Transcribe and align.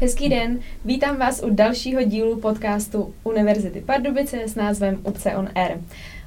Hezký 0.00 0.28
den, 0.28 0.60
vítám 0.84 1.16
vás 1.16 1.42
u 1.42 1.50
dalšího 1.50 2.02
dílu 2.02 2.40
podcastu 2.40 3.14
Univerzity 3.24 3.80
Pardubice 3.80 4.42
s 4.42 4.54
názvem 4.54 4.98
UPCE 5.04 5.36
on 5.36 5.48
Air. 5.54 5.80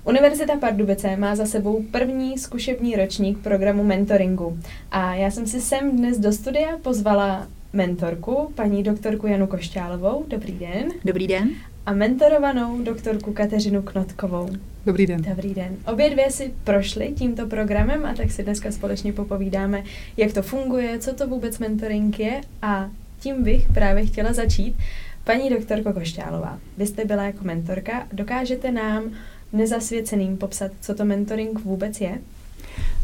Univerzita 0.03 0.57
Pardubice 0.57 1.15
má 1.17 1.35
za 1.35 1.45
sebou 1.45 1.83
první 1.91 2.37
zkušební 2.37 2.95
ročník 2.95 3.37
programu 3.37 3.83
mentoringu 3.83 4.59
a 4.91 5.15
já 5.15 5.31
jsem 5.31 5.47
si 5.47 5.61
sem 5.61 5.97
dnes 5.97 6.19
do 6.19 6.31
studia 6.31 6.77
pozvala 6.81 7.47
mentorku, 7.73 8.51
paní 8.55 8.83
doktorku 8.83 9.27
Janu 9.27 9.47
Košťálovou. 9.47 10.25
Dobrý 10.27 10.53
den. 10.53 10.89
Dobrý 11.05 11.27
den. 11.27 11.49
A 11.85 11.93
mentorovanou 11.93 12.81
doktorku 12.81 13.33
Kateřinu 13.33 13.81
Knotkovou. 13.81 14.49
Dobrý 14.85 15.05
den. 15.05 15.21
Dobrý 15.21 15.53
den. 15.53 15.77
Obě 15.87 16.09
dvě 16.09 16.31
si 16.31 16.53
prošly 16.63 17.13
tímto 17.17 17.47
programem 17.47 18.05
a 18.05 18.13
tak 18.13 18.31
si 18.31 18.43
dneska 18.43 18.71
společně 18.71 19.13
popovídáme, 19.13 19.83
jak 20.17 20.33
to 20.33 20.41
funguje, 20.41 20.99
co 20.99 21.13
to 21.13 21.27
vůbec 21.27 21.59
mentoring 21.59 22.19
je 22.19 22.41
a 22.61 22.89
tím 23.21 23.43
bych 23.43 23.67
právě 23.73 24.05
chtěla 24.05 24.33
začít. 24.33 24.75
Paní 25.23 25.49
doktorko 25.49 25.93
Košťálová, 25.93 26.59
vy 26.77 26.87
jste 26.87 27.05
byla 27.05 27.23
jako 27.23 27.43
mentorka, 27.43 28.07
dokážete 28.13 28.71
nám 28.71 29.11
nezasvěceným 29.53 30.37
popsat, 30.37 30.71
co 30.81 30.95
to 30.95 31.05
mentoring 31.05 31.59
vůbec 31.59 32.01
je? 32.01 32.17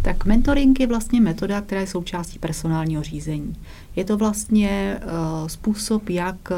Tak 0.02 0.26
mentoring 0.26 0.80
je 0.80 0.88
vlastně 0.88 1.22
metoda, 1.22 1.62
která 1.62 1.82
je 1.82 1.88
součástí 1.88 2.40
personálního 2.40 3.04
řízení. 3.04 3.56
Je 3.96 4.06
to 4.06 4.18
vlastně 4.18 5.00
uh, 5.04 5.48
způsob, 5.48 6.10
jak 6.10 6.36
uh, 6.52 6.58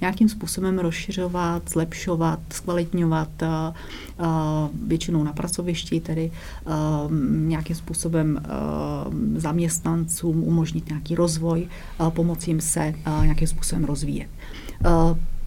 nějakým 0.00 0.28
způsobem 0.28 0.78
rozšiřovat, 0.78 1.62
zlepšovat, 1.70 2.40
zkvalitňovat 2.50 3.28
uh, 3.42 4.28
většinou 4.86 5.24
na 5.24 5.32
pracovišti, 5.32 6.00
tedy 6.00 6.30
nějakým 7.30 7.76
způsobem 7.76 8.42
zaměstnancům 9.36 10.44
umožnit 10.44 10.88
nějaký 10.88 11.14
rozvoj, 11.14 11.68
pomoci 12.08 12.50
jim 12.50 12.60
se 12.60 12.94
nějakým 13.22 13.48
způsobem 13.48 13.84
rozvíjet. 13.84 14.28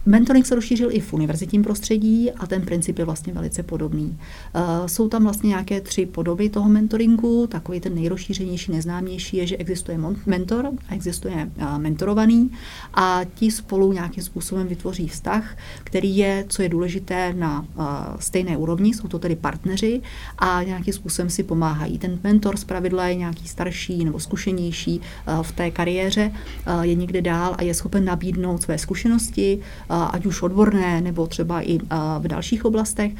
Mentoring 0.08 0.46
se 0.46 0.54
rozšířil 0.54 0.88
i 0.92 1.00
v 1.00 1.12
univerzitním 1.12 1.62
prostředí 1.62 2.32
a 2.32 2.46
ten 2.46 2.62
princip 2.62 2.98
je 2.98 3.04
vlastně 3.04 3.32
velice 3.32 3.62
podobný. 3.62 4.18
Eh, 4.54 4.88
jsou 4.88 5.08
tam 5.08 5.22
vlastně 5.22 5.48
nějaké 5.48 5.80
tři 5.80 6.06
podoby 6.06 6.48
toho 6.48 6.68
mentoringu. 6.68 7.46
Takový 7.46 7.80
ten 7.80 7.94
nejrozšířenější, 7.94 8.72
neznámější 8.72 9.36
je, 9.36 9.46
že 9.46 9.56
existuje 9.56 9.98
mentor 10.26 10.70
a 10.88 10.94
existuje 10.94 11.50
eh, 11.58 11.78
mentorovaný 11.78 12.50
a 12.94 13.20
ti 13.34 13.50
spolu 13.50 13.92
nějakým 13.92 14.24
způsobem 14.24 14.66
vytvoří 14.66 15.08
vztah, 15.08 15.56
který 15.84 16.16
je, 16.16 16.44
co 16.48 16.62
je 16.62 16.68
důležité, 16.68 17.32
na 17.32 17.66
eh, 17.68 17.82
stejné 18.18 18.56
úrovni, 18.56 18.94
jsou 18.94 19.08
to 19.08 19.18
tedy 19.18 19.36
partneři 19.36 20.00
a 20.38 20.62
nějakým 20.62 20.94
způsobem 20.94 21.30
si 21.30 21.42
pomáhají. 21.42 21.98
Ten 21.98 22.18
mentor 22.24 22.56
zpravidla 22.56 23.06
je 23.06 23.14
nějaký 23.14 23.48
starší 23.48 24.04
nebo 24.04 24.20
zkušenější 24.20 25.00
v 25.42 25.52
té 25.52 25.70
kariéře, 25.70 26.32
je 26.82 26.94
někde 26.94 27.22
dál 27.22 27.54
a 27.58 27.62
je 27.62 27.74
schopen 27.74 28.04
nabídnout 28.04 28.62
své 28.62 28.78
zkušenosti, 28.78 29.60
ať 30.04 30.26
už 30.26 30.42
odborné 30.42 31.00
nebo 31.00 31.26
třeba 31.26 31.62
i 31.62 31.78
v 32.18 32.28
dalších 32.28 32.64
oblastech, 32.64 33.12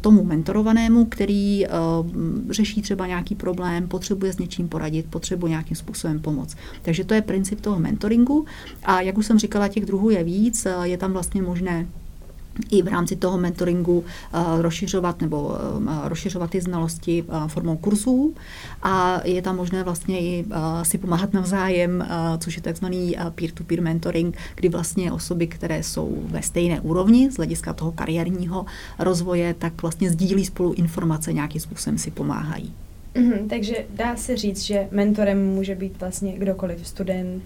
tomu 0.00 0.24
mentorovanému, 0.24 1.04
který 1.04 1.66
řeší 2.50 2.82
třeba 2.82 3.06
nějaký 3.06 3.34
problém, 3.34 3.88
potřebuje 3.88 4.32
s 4.32 4.38
něčím 4.38 4.68
poradit, 4.68 5.06
potřebuje 5.10 5.50
nějakým 5.50 5.76
způsobem 5.76 6.20
pomoct. 6.20 6.56
Takže 6.82 7.04
to 7.04 7.14
je 7.14 7.22
princip 7.22 7.60
toho 7.60 7.78
mentoringu. 7.78 8.46
A 8.84 9.00
jak 9.00 9.18
už 9.18 9.26
jsem 9.26 9.38
říkala, 9.38 9.68
těch 9.68 9.86
druhů 9.86 10.10
je 10.10 10.24
víc, 10.24 10.66
je 10.82 10.98
tam 10.98 11.12
vlastně 11.12 11.42
možné 11.42 11.86
i 12.70 12.82
v 12.82 12.88
rámci 12.88 13.16
toho 13.16 13.38
mentoringu 13.38 13.98
uh, 13.98 14.60
rozšiřovat 14.60 15.20
nebo 15.20 15.42
uh, 15.42 16.08
rozšiřovat 16.08 16.50
ty 16.50 16.60
znalosti 16.60 17.22
uh, 17.22 17.48
formou 17.48 17.76
kurzů 17.76 18.34
a 18.82 19.20
je 19.24 19.42
tam 19.42 19.56
možné 19.56 19.84
vlastně 19.84 20.20
i 20.20 20.44
si 20.82 20.98
pomáhat 20.98 21.32
navzájem, 21.32 22.06
což 22.38 22.56
je 22.56 22.62
takzvaný 22.62 23.16
peer-to-peer 23.34 23.82
mentoring, 23.82 24.36
kdy 24.54 24.68
vlastně 24.68 25.12
osoby, 25.12 25.46
které 25.46 25.82
jsou 25.82 26.22
ve 26.26 26.42
stejné 26.42 26.80
úrovni 26.80 27.30
z 27.30 27.36
hlediska 27.36 27.72
toho 27.72 27.92
kariérního 27.92 28.66
rozvoje, 28.98 29.54
tak 29.54 29.82
vlastně 29.82 30.10
sdílí 30.10 30.44
spolu 30.44 30.72
informace, 30.72 31.32
nějakým 31.32 31.60
způsobem 31.60 31.98
si 31.98 32.10
pomáhají. 32.10 32.72
Mm-hmm, 33.14 33.48
takže 33.48 33.74
dá 33.94 34.16
se 34.16 34.36
říct, 34.36 34.62
že 34.62 34.88
mentorem 34.90 35.46
může 35.46 35.74
být 35.74 36.00
vlastně 36.00 36.32
kdokoliv, 36.38 36.86
student, 36.86 37.42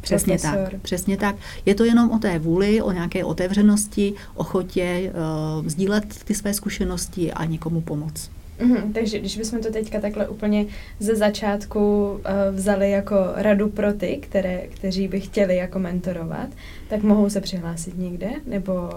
Přesně 0.00 0.38
profesor. 0.38 0.68
tak, 0.70 0.80
přesně 0.80 1.16
tak. 1.16 1.36
Je 1.66 1.74
to 1.74 1.84
jenom 1.84 2.10
o 2.10 2.18
té 2.18 2.38
vůli, 2.38 2.82
o 2.82 2.92
nějaké 2.92 3.24
otevřenosti, 3.24 4.14
ochotě 4.34 5.12
uh, 5.60 5.66
sdílet 5.66 6.24
ty 6.24 6.34
své 6.34 6.54
zkušenosti 6.54 7.32
a 7.32 7.44
někomu 7.44 7.80
pomoct. 7.80 8.30
Mm-hmm, 8.60 8.92
takže 8.92 9.18
když 9.18 9.38
bychom 9.38 9.60
to 9.60 9.72
teďka 9.72 10.00
takhle 10.00 10.28
úplně 10.28 10.66
ze 11.00 11.16
začátku 11.16 12.10
uh, 12.12 12.20
vzali 12.56 12.90
jako 12.90 13.16
radu 13.34 13.68
pro 13.68 13.92
ty, 13.92 14.18
které, 14.22 14.66
kteří 14.66 15.08
by 15.08 15.20
chtěli 15.20 15.56
jako 15.56 15.78
mentorovat, 15.78 16.48
tak 16.88 17.02
mohou 17.02 17.30
se 17.30 17.40
přihlásit 17.40 17.98
někde, 17.98 18.28
nebo... 18.46 18.90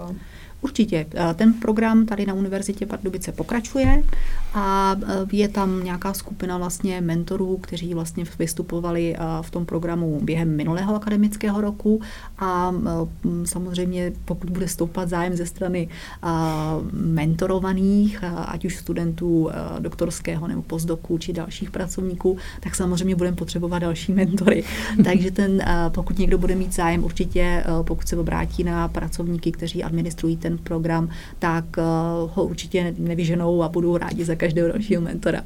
Určitě. 0.62 1.06
Ten 1.36 1.54
program 1.54 2.06
tady 2.06 2.26
na 2.26 2.34
Univerzitě 2.34 2.86
Pardubice 2.86 3.32
pokračuje 3.32 4.04
a 4.54 4.96
eh, 5.08 5.26
je 5.32 5.48
tam 5.48 5.84
nějaká 5.84 6.14
skupina 6.14 6.58
vlastně 6.58 7.02
mentorů, 7.02 7.58
kteří 7.58 7.94
vlastně 7.94 8.24
vystupovali 8.40 9.16
v 9.42 9.52
tom 9.52 9.66
programu 9.66 10.20
během 10.24 10.56
minulého 10.56 10.96
akademického 10.96 11.62
roku 11.62 12.02
a 12.40 12.74
samozřejmě 13.46 14.14
pokud 14.26 14.50
bude 14.50 14.68
stoupat 14.68 15.10
zájem 15.10 15.36
ze 15.36 15.46
strany 15.46 15.88
mentorovaných, 16.92 18.24
ať 18.24 18.66
už 18.66 18.78
studentů 18.78 19.50
doktorského 19.80 20.48
nebo 20.48 20.62
postdoku 20.62 21.18
či 21.18 21.34
dalších 21.34 21.72
pracovníků, 21.72 22.38
tak 22.60 22.76
samozřejmě 22.76 23.16
budeme 23.16 23.38
potřebovat 23.38 23.80
další 23.80 24.12
mentory. 24.12 24.64
Takže 25.04 25.32
ten, 25.32 25.62
pokud 25.90 26.20
někdo 26.20 26.38
bude 26.38 26.56
mít 26.56 26.74
zájem, 26.74 27.04
určitě 27.04 27.64
pokud 27.82 28.08
se 28.08 28.18
obrátí 28.18 28.64
na 28.64 28.88
pracovníky, 28.88 29.52
kteří 29.52 29.84
administrují 29.84 30.38
ten 30.38 30.51
ten 30.52 30.58
program, 30.58 31.10
tak 31.40 31.66
uh, 31.78 32.32
ho 32.34 32.44
určitě 32.44 32.94
nevyženou 32.98 33.64
a 33.64 33.70
budou 33.70 33.98
rádi 33.98 34.26
za 34.26 34.36
každého 34.36 34.68
dalšího 34.68 35.02
mentora. 35.02 35.44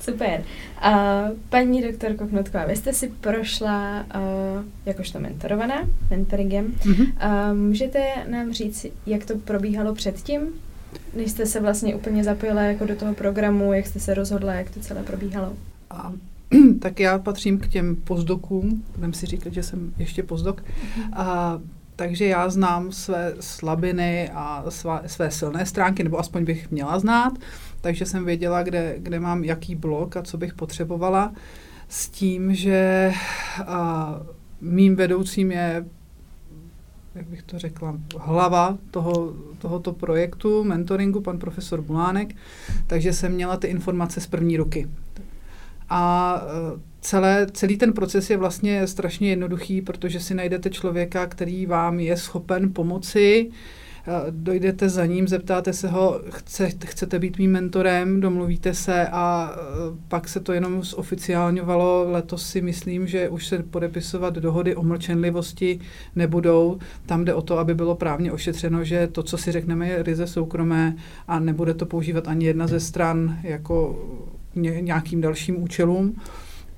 Super. 0.00 0.42
Uh, 0.86 1.36
paní 1.48 1.82
doktorko 1.82 2.26
Knotková, 2.26 2.66
vy 2.66 2.76
jste 2.76 2.92
si 2.92 3.08
prošla 3.20 4.06
uh, 4.14 4.64
jakožto 4.86 5.20
mentorovaná, 5.20 5.88
mentoringem. 6.10 6.66
Mm-hmm. 6.66 7.06
Uh, 7.50 7.56
můžete 7.56 8.00
nám 8.30 8.52
říct, 8.52 8.86
jak 9.06 9.24
to 9.24 9.38
probíhalo 9.38 9.94
předtím, 9.94 10.40
než 11.16 11.30
jste 11.30 11.46
se 11.46 11.60
vlastně 11.60 11.94
úplně 11.94 12.24
zapojila 12.24 12.62
jako 12.62 12.86
do 12.86 12.96
toho 12.96 13.14
programu, 13.14 13.72
jak 13.72 13.86
jste 13.86 14.00
se 14.00 14.14
rozhodla, 14.14 14.54
jak 14.54 14.70
to 14.70 14.80
celé 14.80 15.02
probíhalo? 15.02 15.52
A, 15.90 16.12
tak 16.80 17.00
já 17.00 17.18
patřím 17.18 17.58
k 17.58 17.68
těm 17.68 17.96
pozdokům, 17.96 18.84
budeme 18.94 19.12
si 19.12 19.26
říkat, 19.26 19.52
že 19.52 19.62
jsem 19.62 19.94
ještě 19.98 20.22
pozdok. 20.22 20.60
Mm-hmm. 20.60 21.08
A 21.12 21.58
takže 22.00 22.26
já 22.26 22.48
znám 22.48 22.92
své 22.92 23.34
slabiny 23.40 24.30
a 24.34 24.64
své, 24.68 25.02
své 25.06 25.30
silné 25.30 25.66
stránky, 25.66 26.04
nebo 26.04 26.18
aspoň 26.18 26.44
bych 26.44 26.70
měla 26.70 26.98
znát, 26.98 27.32
takže 27.80 28.06
jsem 28.06 28.24
věděla, 28.24 28.62
kde, 28.62 28.94
kde 28.98 29.20
mám 29.20 29.44
jaký 29.44 29.74
blok 29.74 30.16
a 30.16 30.22
co 30.22 30.38
bych 30.38 30.54
potřebovala, 30.54 31.32
s 31.88 32.08
tím, 32.08 32.54
že 32.54 33.12
a, 33.66 34.20
mým 34.60 34.96
vedoucím 34.96 35.52
je 35.52 35.84
jak 37.14 37.26
bych 37.26 37.42
to 37.42 37.58
řekla, 37.58 37.96
hlava 38.18 38.78
toho, 38.90 39.34
tohoto 39.58 39.92
projektu, 39.92 40.64
mentoringu, 40.64 41.20
pan 41.20 41.38
profesor 41.38 41.82
Bulánek, 41.82 42.34
takže 42.86 43.12
jsem 43.12 43.32
měla 43.32 43.56
ty 43.56 43.66
informace 43.66 44.20
z 44.20 44.26
první 44.26 44.56
ruky. 44.56 44.88
A 45.88 46.34
celé, 47.00 47.46
celý 47.52 47.76
ten 47.76 47.92
proces 47.92 48.30
je 48.30 48.36
vlastně 48.36 48.86
strašně 48.86 49.30
jednoduchý, 49.30 49.82
protože 49.82 50.20
si 50.20 50.34
najdete 50.34 50.70
člověka, 50.70 51.26
který 51.26 51.66
vám 51.66 52.00
je 52.00 52.16
schopen 52.16 52.72
pomoci, 52.72 53.50
dojdete 54.30 54.88
za 54.88 55.06
ním, 55.06 55.28
zeptáte 55.28 55.72
se 55.72 55.88
ho, 55.88 56.20
chce, 56.30 56.70
chcete 56.84 57.18
být 57.18 57.38
mým 57.38 57.52
mentorem, 57.52 58.20
domluvíte 58.20 58.74
se 58.74 59.08
a 59.08 59.54
e, 59.54 59.58
pak 60.08 60.28
se 60.28 60.40
to 60.40 60.52
jenom 60.52 60.82
zoficiálňovalo. 60.82 62.10
Letos 62.10 62.46
si 62.46 62.60
myslím, 62.62 63.06
že 63.06 63.28
už 63.28 63.46
se 63.46 63.58
podepisovat 63.58 64.34
dohody 64.34 64.76
o 64.76 64.82
mlčenlivosti 64.82 65.80
nebudou. 66.16 66.78
Tam 67.06 67.24
jde 67.24 67.34
o 67.34 67.42
to, 67.42 67.58
aby 67.58 67.74
bylo 67.74 67.94
právně 67.94 68.32
ošetřeno, 68.32 68.84
že 68.84 69.06
to, 69.06 69.22
co 69.22 69.38
si 69.38 69.52
řekneme, 69.52 69.88
je 69.88 70.02
ryze 70.02 70.26
soukromé 70.26 70.96
a 71.28 71.38
nebude 71.38 71.74
to 71.74 71.86
používat 71.86 72.28
ani 72.28 72.46
jedna 72.46 72.66
ze 72.66 72.80
stran 72.80 73.38
jako 73.42 74.04
nějakým 74.54 75.20
dalším 75.20 75.62
účelům. 75.62 76.16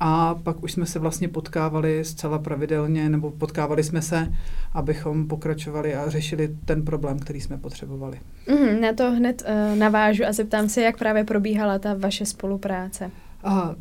A 0.05 0.35
pak 0.43 0.63
už 0.63 0.73
jsme 0.73 0.87
se 0.87 0.99
vlastně 0.99 1.29
potkávali 1.29 2.05
zcela 2.05 2.39
pravidelně, 2.39 3.09
nebo 3.09 3.31
potkávali 3.31 3.83
jsme 3.83 4.03
se, 4.03 4.33
abychom 4.73 5.29
pokračovali 5.29 5.95
a 5.95 6.11
řešili 6.11 6.57
ten 6.65 6.85
problém, 6.85 7.19
který 7.19 7.41
jsme 7.41 7.59
potřebovali. 7.59 8.21
Mm, 8.49 8.81
na 8.81 8.93
to 8.93 9.11
hned 9.11 9.43
uh, 9.43 9.79
navážu 9.79 10.25
a 10.25 10.33
zeptám 10.33 10.69
se, 10.69 10.83
jak 10.83 10.99
právě 10.99 11.25
probíhala 11.25 11.79
ta 11.79 11.95
vaše 11.95 12.27
spolupráce. 12.27 13.11
A 13.45 13.75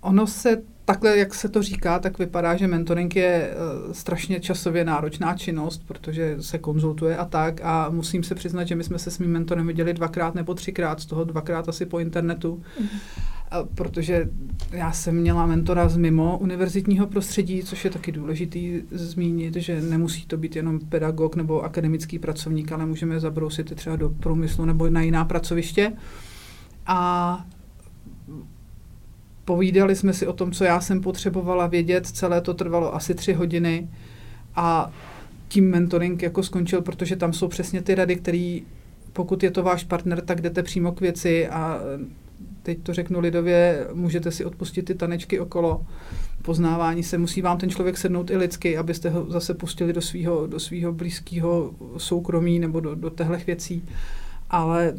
ono 0.00 0.26
se 0.26 0.62
takhle, 0.84 1.18
jak 1.18 1.34
se 1.34 1.48
to 1.48 1.62
říká, 1.62 1.98
tak 1.98 2.18
vypadá, 2.18 2.56
že 2.56 2.66
mentoring 2.66 3.16
je 3.16 3.50
uh, 3.86 3.92
strašně 3.92 4.40
časově 4.40 4.84
náročná 4.84 5.36
činnost, 5.36 5.82
protože 5.86 6.36
se 6.40 6.58
konzultuje 6.58 7.16
a 7.16 7.24
tak. 7.24 7.60
A 7.64 7.88
musím 7.90 8.22
se 8.22 8.34
přiznat, 8.34 8.64
že 8.64 8.74
my 8.74 8.84
jsme 8.84 8.98
se 8.98 9.10
s 9.10 9.18
mým 9.18 9.30
mentorem 9.30 9.66
viděli 9.66 9.94
dvakrát 9.94 10.34
nebo 10.34 10.54
třikrát, 10.54 11.00
z 11.00 11.06
toho 11.06 11.24
dvakrát 11.24 11.68
asi 11.68 11.86
po 11.86 11.98
internetu. 11.98 12.62
Mm 12.80 12.88
protože 13.74 14.28
já 14.70 14.92
jsem 14.92 15.16
měla 15.16 15.46
mentora 15.46 15.88
z 15.88 15.96
mimo 15.96 16.38
univerzitního 16.38 17.06
prostředí, 17.06 17.62
což 17.62 17.84
je 17.84 17.90
taky 17.90 18.12
důležitý 18.12 18.82
zmínit, 18.90 19.56
že 19.56 19.80
nemusí 19.80 20.26
to 20.26 20.36
být 20.36 20.56
jenom 20.56 20.80
pedagog 20.80 21.36
nebo 21.36 21.62
akademický 21.62 22.18
pracovník, 22.18 22.72
ale 22.72 22.86
můžeme 22.86 23.20
zabrousit 23.20 23.74
třeba 23.74 23.96
do 23.96 24.08
průmyslu 24.08 24.64
nebo 24.64 24.90
na 24.90 25.02
jiná 25.02 25.24
pracoviště. 25.24 25.92
A 26.86 27.44
povídali 29.44 29.96
jsme 29.96 30.12
si 30.12 30.26
o 30.26 30.32
tom, 30.32 30.52
co 30.52 30.64
já 30.64 30.80
jsem 30.80 31.00
potřebovala 31.00 31.66
vědět. 31.66 32.06
Celé 32.06 32.40
to 32.40 32.54
trvalo 32.54 32.94
asi 32.94 33.14
tři 33.14 33.32
hodiny 33.32 33.88
a 34.56 34.92
tím 35.48 35.70
mentoring 35.70 36.22
jako 36.22 36.42
skončil, 36.42 36.82
protože 36.82 37.16
tam 37.16 37.32
jsou 37.32 37.48
přesně 37.48 37.82
ty 37.82 37.94
rady, 37.94 38.16
které 38.16 38.58
pokud 39.12 39.42
je 39.42 39.50
to 39.50 39.62
váš 39.62 39.84
partner, 39.84 40.20
tak 40.20 40.40
jdete 40.40 40.62
přímo 40.62 40.92
k 40.92 41.00
věci 41.00 41.48
a 41.48 41.80
teď 42.62 42.78
to 42.82 42.94
řeknu 42.94 43.20
lidově, 43.20 43.86
můžete 43.92 44.30
si 44.30 44.44
odpustit 44.44 44.82
ty 44.82 44.94
tanečky 44.94 45.40
okolo 45.40 45.86
poznávání 46.42 47.02
se. 47.02 47.18
Musí 47.18 47.42
vám 47.42 47.58
ten 47.58 47.70
člověk 47.70 47.98
sednout 47.98 48.30
i 48.30 48.36
lidsky, 48.36 48.78
abyste 48.78 49.10
ho 49.10 49.30
zase 49.30 49.54
pustili 49.54 49.92
do 49.92 50.00
svého 50.00 50.46
do 50.46 50.60
svýho 50.60 50.92
blízkého 50.92 51.74
soukromí 51.96 52.58
nebo 52.58 52.80
do, 52.80 52.94
do 52.94 53.10
těchto 53.10 53.36
věcí. 53.46 53.84
Ale 54.50 54.94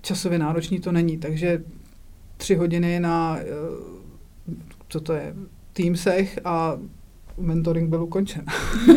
časově 0.00 0.38
náročný 0.38 0.80
to 0.80 0.92
není, 0.92 1.18
takže 1.18 1.62
tři 2.36 2.54
hodiny 2.54 3.00
na, 3.00 3.38
eh, 3.40 3.44
co 4.88 5.00
to 5.00 5.12
je, 5.12 5.34
Teamsech 5.72 6.38
a 6.44 6.78
mentoring 7.38 7.90
byl 7.90 8.02
ukončen. 8.02 8.44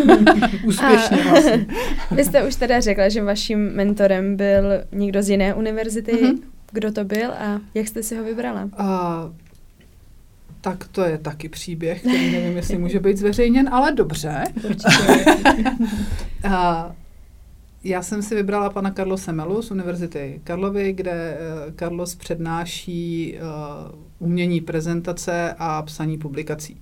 Úspěšně 0.65 1.23
vlastně. 1.23 1.67
Vy 2.11 2.23
jste 2.23 2.47
už 2.47 2.55
teda 2.55 2.79
řekla, 2.79 3.09
že 3.09 3.23
vaším 3.23 3.59
mentorem 3.59 4.35
byl 4.35 4.63
někdo 4.91 5.23
z 5.23 5.29
jiné 5.29 5.53
univerzity. 5.53 6.11
Mm-hmm. 6.11 6.39
Kdo 6.71 6.91
to 6.91 7.03
byl 7.03 7.31
a 7.31 7.61
jak 7.73 7.87
jste 7.87 8.03
si 8.03 8.17
ho 8.17 8.23
vybrala? 8.23 8.69
A, 8.77 9.29
tak 10.61 10.87
to 10.87 11.01
je 11.01 11.17
taky 11.17 11.49
příběh, 11.49 11.99
který 11.99 12.31
nevím, 12.31 12.57
jestli 12.57 12.77
může 12.77 12.99
být 12.99 13.17
zveřejněn, 13.17 13.69
ale 13.73 13.91
dobře. 13.91 14.43
a, 16.49 16.91
já 17.83 18.01
jsem 18.01 18.21
si 18.21 18.35
vybrala 18.35 18.69
pana 18.69 18.91
Carlose 18.91 19.31
Melu 19.31 19.61
z 19.61 19.71
Univerzity 19.71 20.41
Karlovy, 20.43 20.93
kde 20.93 21.37
uh, 21.37 21.73
Carlos 21.75 22.15
přednáší 22.15 23.37
uh, 23.37 24.27
umění 24.27 24.61
prezentace 24.61 25.55
a 25.57 25.81
psaní 25.81 26.17
publikací. 26.17 26.73
Uh, 26.73 26.79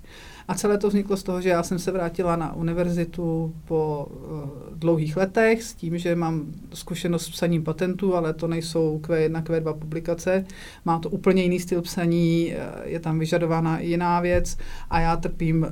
a 0.48 0.56
celé 0.56 0.78
to 0.78 0.88
vzniklo 0.88 1.18
z 1.18 1.24
toho, 1.24 1.42
že 1.42 1.50
já 1.50 1.64
jsem 1.64 1.80
se 1.80 1.92
vrátila 1.92 2.36
na 2.36 2.56
univerzitu 2.56 3.56
po 3.66 4.08
uh, 4.10 4.50
dlouhých 4.76 5.18
letech 5.18 5.64
s 5.64 5.74
tím, 5.74 5.98
že 5.98 6.16
mám 6.16 6.46
zkušenost 6.74 7.26
s 7.26 7.30
psaním 7.30 7.64
patentů, 7.64 8.16
ale 8.16 8.34
to 8.34 8.48
nejsou 8.48 9.00
Q1, 9.04 9.44
Q2 9.44 9.74
publikace. 9.74 10.46
Má 10.86 11.00
to 11.00 11.10
úplně 11.10 11.44
jiný 11.44 11.60
styl 11.60 11.82
psaní, 11.82 12.54
eh, 12.54 12.60
je 12.84 13.00
tam 13.00 13.20
vyžadována 13.20 13.80
jiná 13.80 14.20
věc 14.20 14.58
a 14.90 15.00
já 15.00 15.18
trpím 15.18 15.64
uh, 15.64 15.70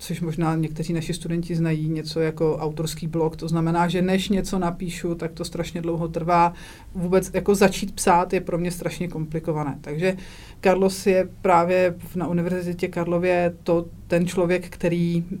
což 0.00 0.20
možná 0.20 0.54
někteří 0.54 0.92
naši 0.92 1.14
studenti 1.14 1.56
znají, 1.56 1.88
něco 1.88 2.20
jako 2.20 2.56
autorský 2.56 3.06
blog. 3.06 3.36
To 3.36 3.48
znamená, 3.48 3.88
že 3.88 4.02
než 4.02 4.28
něco 4.28 4.58
napíšu, 4.58 5.14
tak 5.14 5.32
to 5.32 5.44
strašně 5.44 5.82
dlouho 5.82 6.08
trvá. 6.08 6.52
Vůbec 6.94 7.30
jako 7.34 7.54
začít 7.54 7.94
psát 7.94 8.32
je 8.32 8.40
pro 8.40 8.58
mě 8.58 8.70
strašně 8.70 9.08
komplikované. 9.08 9.78
Takže 9.80 10.16
Carlos 10.60 11.06
je 11.06 11.28
právě 11.42 11.94
na 12.14 12.26
Univerzitě 12.26 12.88
Karlově 12.88 13.54
to, 13.62 13.86
ten 14.06 14.26
člověk, 14.26 14.68
který 14.68 15.24
uh, 15.30 15.40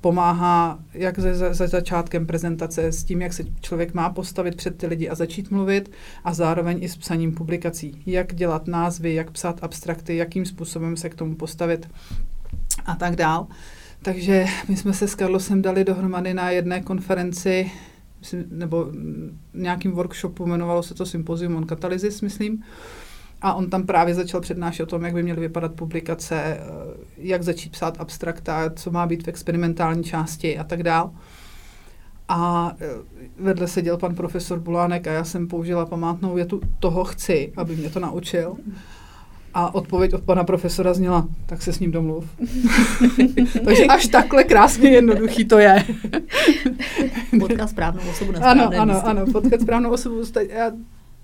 pomáhá 0.00 0.78
jak 0.94 1.18
ze, 1.18 1.54
ze 1.54 1.68
začátkem 1.68 2.26
prezentace 2.26 2.92
s 2.92 3.04
tím, 3.04 3.22
jak 3.22 3.32
se 3.32 3.44
člověk 3.60 3.94
má 3.94 4.10
postavit 4.10 4.56
před 4.56 4.78
ty 4.78 4.86
lidi 4.86 5.08
a 5.08 5.14
začít 5.14 5.50
mluvit 5.50 5.90
a 6.24 6.34
zároveň 6.34 6.78
i 6.80 6.88
s 6.88 6.96
psaním 6.96 7.32
publikací. 7.32 8.02
Jak 8.06 8.34
dělat 8.34 8.66
názvy, 8.66 9.14
jak 9.14 9.30
psát 9.30 9.58
abstrakty, 9.62 10.16
jakým 10.16 10.44
způsobem 10.44 10.96
se 10.96 11.08
k 11.08 11.14
tomu 11.14 11.34
postavit 11.34 11.88
a 12.86 12.94
tak 12.94 13.16
dál. 13.16 13.46
Takže 14.02 14.46
my 14.68 14.76
jsme 14.76 14.92
se 14.92 15.08
s 15.08 15.16
Carlosem 15.16 15.62
dali 15.62 15.84
dohromady 15.84 16.34
na 16.34 16.50
jedné 16.50 16.80
konferenci, 16.80 17.70
nebo 18.50 18.86
nějakým 19.54 19.92
workshopu, 19.92 20.46
jmenovalo 20.46 20.82
se 20.82 20.94
to 20.94 21.06
Symposium 21.06 21.56
on 21.56 21.66
Catalysis, 21.66 22.20
myslím. 22.20 22.62
A 23.40 23.54
on 23.54 23.70
tam 23.70 23.86
právě 23.86 24.14
začal 24.14 24.40
přednášet 24.40 24.82
o 24.82 24.86
tom, 24.86 25.04
jak 25.04 25.14
by 25.14 25.22
měly 25.22 25.40
vypadat 25.40 25.74
publikace, 25.74 26.36
eh, 26.36 26.60
jak 27.16 27.42
začít 27.42 27.72
psát 27.72 28.00
abstrakta, 28.00 28.70
co 28.70 28.90
má 28.90 29.06
být 29.06 29.24
v 29.24 29.28
experimentální 29.28 30.04
části 30.04 30.58
a 30.58 30.64
tak 30.64 30.82
dál. 30.82 31.10
A 32.28 32.72
eh, 32.80 32.86
vedle 33.38 33.68
seděl 33.68 33.96
pan 33.96 34.14
profesor 34.14 34.60
Bulánek 34.60 35.06
a 35.06 35.12
já 35.12 35.24
jsem 35.24 35.48
použila 35.48 35.86
památnou 35.86 36.34
větu, 36.34 36.60
toho 36.78 37.04
chci, 37.04 37.52
aby 37.56 37.76
mě 37.76 37.90
to 37.90 38.00
naučil. 38.00 38.56
A 39.58 39.74
odpověď 39.74 40.14
od 40.14 40.22
pana 40.22 40.44
profesora 40.44 40.94
zněla, 40.94 41.28
tak 41.46 41.62
se 41.62 41.72
s 41.72 41.80
ním 41.80 41.90
domluv. 41.90 42.24
Takže 43.64 43.84
až 43.84 44.06
takhle 44.06 44.44
krásně 44.44 44.90
jednoduchý 44.90 45.44
to 45.44 45.58
je. 45.58 45.84
potkat 47.40 47.70
správnou 47.70 48.00
osobu 48.10 48.32
na 48.32 48.40
Ano, 48.40 48.70
ano, 48.78 48.94
místě. 48.94 49.08
ano, 49.08 49.26
potkat 49.32 49.60
správnou 49.60 49.90
osobu. 49.90 50.22
Já, 50.50 50.70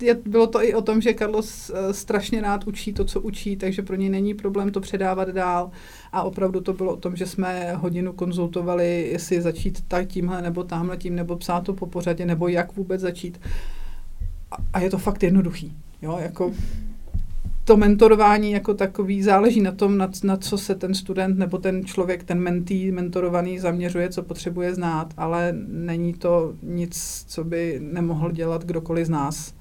je, 0.01 0.15
bylo 0.27 0.47
to 0.47 0.65
i 0.65 0.75
o 0.75 0.83
tom, 0.83 1.01
že 1.01 1.15
Carlos 1.15 1.71
uh, 1.71 1.93
strašně 1.93 2.41
rád 2.41 2.65
učí 2.65 2.93
to, 2.93 3.05
co 3.05 3.21
učí, 3.21 3.57
takže 3.57 3.83
pro 3.83 3.97
něj 3.97 4.11
není 4.11 4.35
problém 4.35 4.71
to 4.71 4.81
předávat 4.81 5.29
dál. 5.29 5.71
A 6.13 6.23
opravdu 6.23 6.61
to 6.61 6.73
bylo 6.73 6.93
o 6.93 6.97
tom, 6.97 7.17
že 7.17 7.27
jsme 7.27 7.73
hodinu 7.75 8.13
konzultovali, 8.13 9.09
jestli 9.13 9.43
začít 9.43 9.85
tak 9.89 10.07
tímhle 10.09 10.43
nebo 10.43 10.65
tamhle 10.65 10.97
tím, 10.97 11.15
nebo 11.15 11.37
psát 11.37 11.61
to 11.65 11.75
po 11.75 11.87
pořadě, 11.87 12.27
nebo 12.27 12.49
jak 12.49 12.77
vůbec 12.77 13.01
začít. 13.01 13.41
A, 14.51 14.57
a 14.73 14.81
je 14.81 14.91
to 14.91 14.99
fakt 14.99 15.23
jednoduchý. 15.23 15.73
Jo, 16.03 16.19
jako 16.23 16.53
to 17.65 17.77
mentorování 17.77 18.53
jako 18.53 18.75
takový 18.75 19.23
záleží 19.23 19.61
na 19.61 19.73
tom, 19.73 19.99
na, 19.99 20.11
na 20.25 20.37
co 20.37 20.59
se 20.59 20.75
ten 20.75 20.95
student 20.95 21.39
nebo 21.39 21.59
ten 21.59 21.85
člověk, 21.85 22.25
ten 22.25 22.39
mentý, 22.39 22.93
mentorovaný 22.93 23.59
zaměřuje, 23.59 24.09
co 24.09 24.23
potřebuje 24.23 24.75
znát, 24.75 25.15
ale 25.17 25.55
není 25.69 26.15
to 26.15 26.55
nic, 26.63 27.25
co 27.29 27.45
by 27.45 27.79
nemohl 27.83 28.31
dělat 28.31 28.65
kdokoliv 28.65 29.07
z 29.07 29.11
nás, 29.11 29.55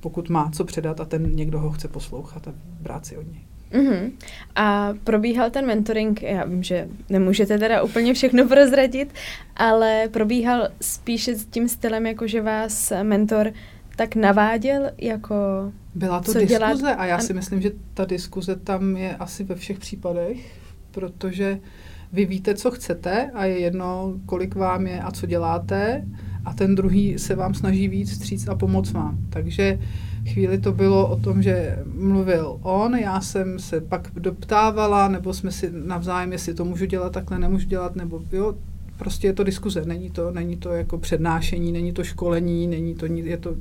pokud 0.00 0.28
má 0.28 0.50
co 0.52 0.64
předat 0.64 1.00
a 1.00 1.04
ten 1.04 1.36
někdo 1.36 1.58
ho 1.58 1.70
chce 1.70 1.88
poslouchat 1.88 2.48
a 2.48 2.52
brát 2.80 3.06
si 3.06 3.16
od 3.16 3.32
něj. 3.32 3.40
Uh-huh. 3.72 4.12
A 4.56 4.94
probíhal 5.04 5.50
ten 5.50 5.66
mentoring, 5.66 6.22
já 6.22 6.44
vím, 6.44 6.62
že 6.62 6.88
nemůžete 7.08 7.58
teda 7.58 7.82
úplně 7.82 8.14
všechno 8.14 8.48
prozradit, 8.48 9.14
ale 9.56 10.08
probíhal 10.12 10.68
spíše 10.80 11.34
s 11.34 11.44
tím 11.44 11.68
stylem, 11.68 12.06
jako 12.06 12.26
že 12.26 12.42
vás 12.42 12.92
mentor 13.02 13.52
tak 13.96 14.14
naváděl 14.14 14.90
jako 14.98 15.36
Byla 15.94 16.20
to 16.20 16.32
co 16.32 16.38
diskuze 16.38 16.58
dělat? 16.58 16.82
a 16.96 17.06
já 17.06 17.18
si 17.18 17.34
myslím, 17.34 17.62
že 17.62 17.70
ta 17.94 18.04
diskuze 18.04 18.56
tam 18.56 18.96
je 18.96 19.16
asi 19.16 19.44
ve 19.44 19.54
všech 19.54 19.78
případech, 19.78 20.52
protože 20.90 21.60
vy 22.12 22.24
víte, 22.24 22.54
co 22.54 22.70
chcete 22.70 23.30
a 23.34 23.44
je 23.44 23.58
jedno, 23.58 24.14
kolik 24.26 24.54
vám 24.54 24.86
je 24.86 25.00
a 25.00 25.10
co 25.10 25.26
děláte 25.26 26.04
a 26.44 26.52
ten 26.52 26.74
druhý 26.74 27.18
se 27.18 27.34
vám 27.34 27.54
snaží 27.54 27.88
víc 27.88 28.14
stříct 28.14 28.48
a 28.48 28.54
pomoct 28.54 28.92
vám. 28.92 29.18
Takže 29.30 29.78
chvíli 30.26 30.58
to 30.58 30.72
bylo 30.72 31.08
o 31.08 31.16
tom, 31.16 31.42
že 31.42 31.78
mluvil 31.94 32.58
on, 32.62 32.96
já 32.96 33.20
jsem 33.20 33.58
se 33.58 33.80
pak 33.80 34.10
doptávala, 34.14 35.08
nebo 35.08 35.34
jsme 35.34 35.52
si 35.52 35.70
navzájem, 35.72 36.32
jestli 36.32 36.54
to 36.54 36.64
můžu 36.64 36.84
dělat 36.84 37.12
takhle, 37.12 37.38
nemůžu 37.38 37.68
dělat, 37.68 37.96
nebo 37.96 38.22
jo, 38.32 38.54
prostě 38.96 39.26
je 39.26 39.32
to 39.32 39.44
diskuze, 39.44 39.84
není 39.84 40.10
to, 40.10 40.30
není 40.30 40.56
to 40.56 40.70
jako 40.72 40.98
přednášení, 40.98 41.72
není 41.72 41.92
to 41.92 42.04
školení, 42.04 42.66
není 42.66 42.94
to, 42.94 43.06
je 43.06 43.36
to 43.36 43.54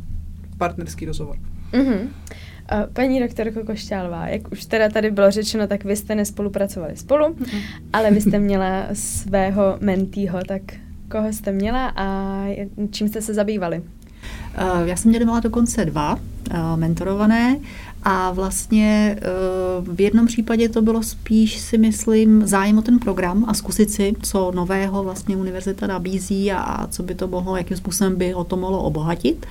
partnerský 0.57 1.05
rozhovor. 1.05 1.37
Mm-hmm. 1.73 2.07
Paní 2.93 3.19
doktorko 3.19 3.63
Košťálová, 3.65 4.27
jak 4.27 4.51
už 4.51 4.65
teda 4.65 4.89
tady 4.89 5.11
bylo 5.11 5.31
řečeno, 5.31 5.67
tak 5.67 5.83
vy 5.83 5.95
jste 5.95 6.15
nespolupracovali 6.15 6.97
spolu, 6.97 7.25
mm-hmm. 7.25 7.61
ale 7.93 8.11
vy 8.11 8.21
jste 8.21 8.39
měla 8.39 8.87
svého 8.93 9.77
mentýho, 9.79 10.39
tak 10.47 10.61
koho 11.11 11.33
jste 11.33 11.51
měla 11.51 11.93
a 11.95 12.45
čím 12.91 13.07
jste 13.07 13.21
se 13.21 13.33
zabývali? 13.33 13.81
Já 14.85 14.95
jsem 14.95 15.11
měla 15.11 15.39
dokonce 15.39 15.85
dva 15.85 16.19
mentorované 16.75 17.57
a 18.03 18.31
vlastně 18.31 19.17
v 19.81 20.01
jednom 20.01 20.27
případě 20.27 20.69
to 20.69 20.81
bylo 20.81 21.03
spíš 21.03 21.57
si 21.57 21.77
myslím 21.77 22.47
zájem 22.47 22.77
o 22.77 22.81
ten 22.81 22.99
program 22.99 23.45
a 23.47 23.53
zkusit 23.53 23.91
si, 23.91 24.13
co 24.21 24.51
nového 24.55 25.03
vlastně 25.03 25.37
univerzita 25.37 25.87
nabízí 25.87 26.51
a 26.51 26.87
co 26.87 27.03
by 27.03 27.15
to 27.15 27.27
mohlo, 27.27 27.57
jakým 27.57 27.77
způsobem 27.77 28.15
by 28.15 28.31
ho 28.31 28.43
to 28.43 28.57
mohlo 28.57 28.83
obohatit 28.83 29.45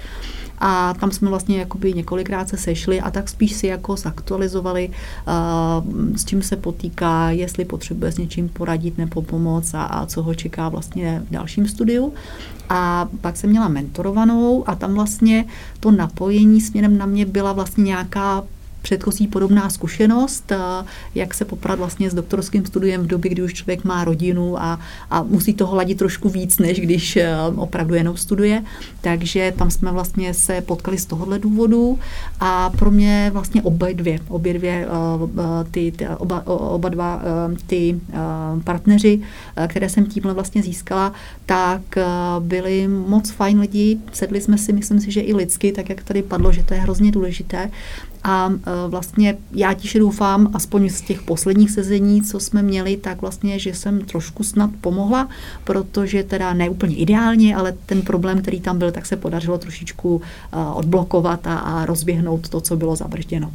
a 0.60 0.94
tam 0.94 1.10
jsme 1.10 1.28
vlastně 1.28 1.58
jakoby 1.58 1.92
několikrát 1.92 2.48
se 2.48 2.56
sešli 2.56 3.00
a 3.00 3.10
tak 3.10 3.28
spíš 3.28 3.52
si 3.52 3.66
jako 3.66 3.96
zaktualizovali, 3.96 4.90
uh, 4.90 6.16
s 6.16 6.24
čím 6.24 6.42
se 6.42 6.56
potýká, 6.56 7.30
jestli 7.30 7.64
potřebuje 7.64 8.12
s 8.12 8.18
něčím 8.18 8.48
poradit 8.48 8.98
nebo 8.98 9.22
pomoct 9.22 9.74
a, 9.74 9.82
a 9.82 10.06
co 10.06 10.22
ho 10.22 10.34
čeká 10.34 10.68
vlastně 10.68 11.22
v 11.28 11.32
dalším 11.32 11.68
studiu. 11.68 12.12
A 12.68 13.08
pak 13.20 13.36
jsem 13.36 13.50
měla 13.50 13.68
mentorovanou 13.68 14.68
a 14.68 14.74
tam 14.74 14.94
vlastně 14.94 15.44
to 15.80 15.90
napojení 15.90 16.60
směrem 16.60 16.98
na 16.98 17.06
mě 17.06 17.26
byla 17.26 17.52
vlastně 17.52 17.84
nějaká 17.84 18.42
předchozí 18.82 19.26
podobná 19.26 19.70
zkušenost, 19.70 20.52
jak 21.14 21.34
se 21.34 21.44
poprat 21.44 21.78
vlastně 21.78 22.10
s 22.10 22.14
doktorským 22.14 22.66
studiem 22.66 23.02
v 23.02 23.06
době, 23.06 23.30
kdy 23.30 23.42
už 23.42 23.54
člověk 23.54 23.84
má 23.84 24.04
rodinu 24.04 24.62
a, 24.62 24.80
a 25.10 25.22
musí 25.22 25.54
toho 25.54 25.76
ladit 25.76 25.98
trošku 25.98 26.28
víc, 26.28 26.58
než 26.58 26.80
když 26.80 27.18
opravdu 27.56 27.94
jenom 27.94 28.16
studuje. 28.16 28.64
Takže 29.00 29.52
tam 29.58 29.70
jsme 29.70 29.92
vlastně 29.92 30.34
se 30.34 30.60
potkali 30.60 30.98
z 30.98 31.06
tohohle 31.06 31.38
důvodu 31.38 31.98
a 32.40 32.70
pro 32.70 32.90
mě 32.90 33.30
vlastně 33.32 33.62
obě 33.62 33.94
dvě, 33.94 34.18
obě 34.28 34.54
dvě 34.54 34.86
ty, 35.70 35.92
ty 35.96 36.08
oba, 36.08 36.46
oba 36.46 36.88
dva 36.88 37.22
ty 37.66 38.00
partneři, 38.64 39.20
které 39.66 39.88
jsem 39.88 40.06
tímhle 40.06 40.34
vlastně 40.34 40.62
získala, 40.62 41.12
tak 41.46 41.82
byli 42.40 42.88
moc 42.88 43.30
fajn 43.30 43.60
lidi, 43.60 43.98
sedli 44.12 44.40
jsme 44.40 44.58
si, 44.58 44.72
myslím 44.72 45.00
si, 45.00 45.10
že 45.10 45.20
i 45.20 45.34
lidsky, 45.34 45.72
tak 45.72 45.88
jak 45.88 46.02
tady 46.02 46.22
padlo, 46.22 46.52
že 46.52 46.62
to 46.62 46.74
je 46.74 46.80
hrozně 46.80 47.12
důležité. 47.12 47.70
A 48.24 48.52
e, 48.52 48.88
vlastně 48.88 49.36
já 49.52 49.74
tiše 49.74 49.98
doufám, 49.98 50.50
aspoň 50.54 50.88
z 50.88 51.00
těch 51.00 51.22
posledních 51.22 51.70
sezení, 51.70 52.22
co 52.22 52.40
jsme 52.40 52.62
měli, 52.62 52.96
tak 52.96 53.20
vlastně, 53.20 53.58
že 53.58 53.74
jsem 53.74 54.00
trošku 54.00 54.44
snad 54.44 54.70
pomohla, 54.80 55.28
protože 55.64 56.22
teda 56.22 56.54
ne 56.54 56.70
úplně 56.70 56.96
ideálně, 56.96 57.56
ale 57.56 57.74
ten 57.86 58.02
problém, 58.02 58.42
který 58.42 58.60
tam 58.60 58.78
byl, 58.78 58.90
tak 58.92 59.06
se 59.06 59.16
podařilo 59.16 59.58
trošičku 59.58 60.22
e, 60.52 60.56
odblokovat 60.74 61.46
a, 61.46 61.58
a 61.58 61.86
rozběhnout 61.86 62.48
to, 62.48 62.60
co 62.60 62.76
bylo 62.76 62.96
zabržděno. 62.96 63.52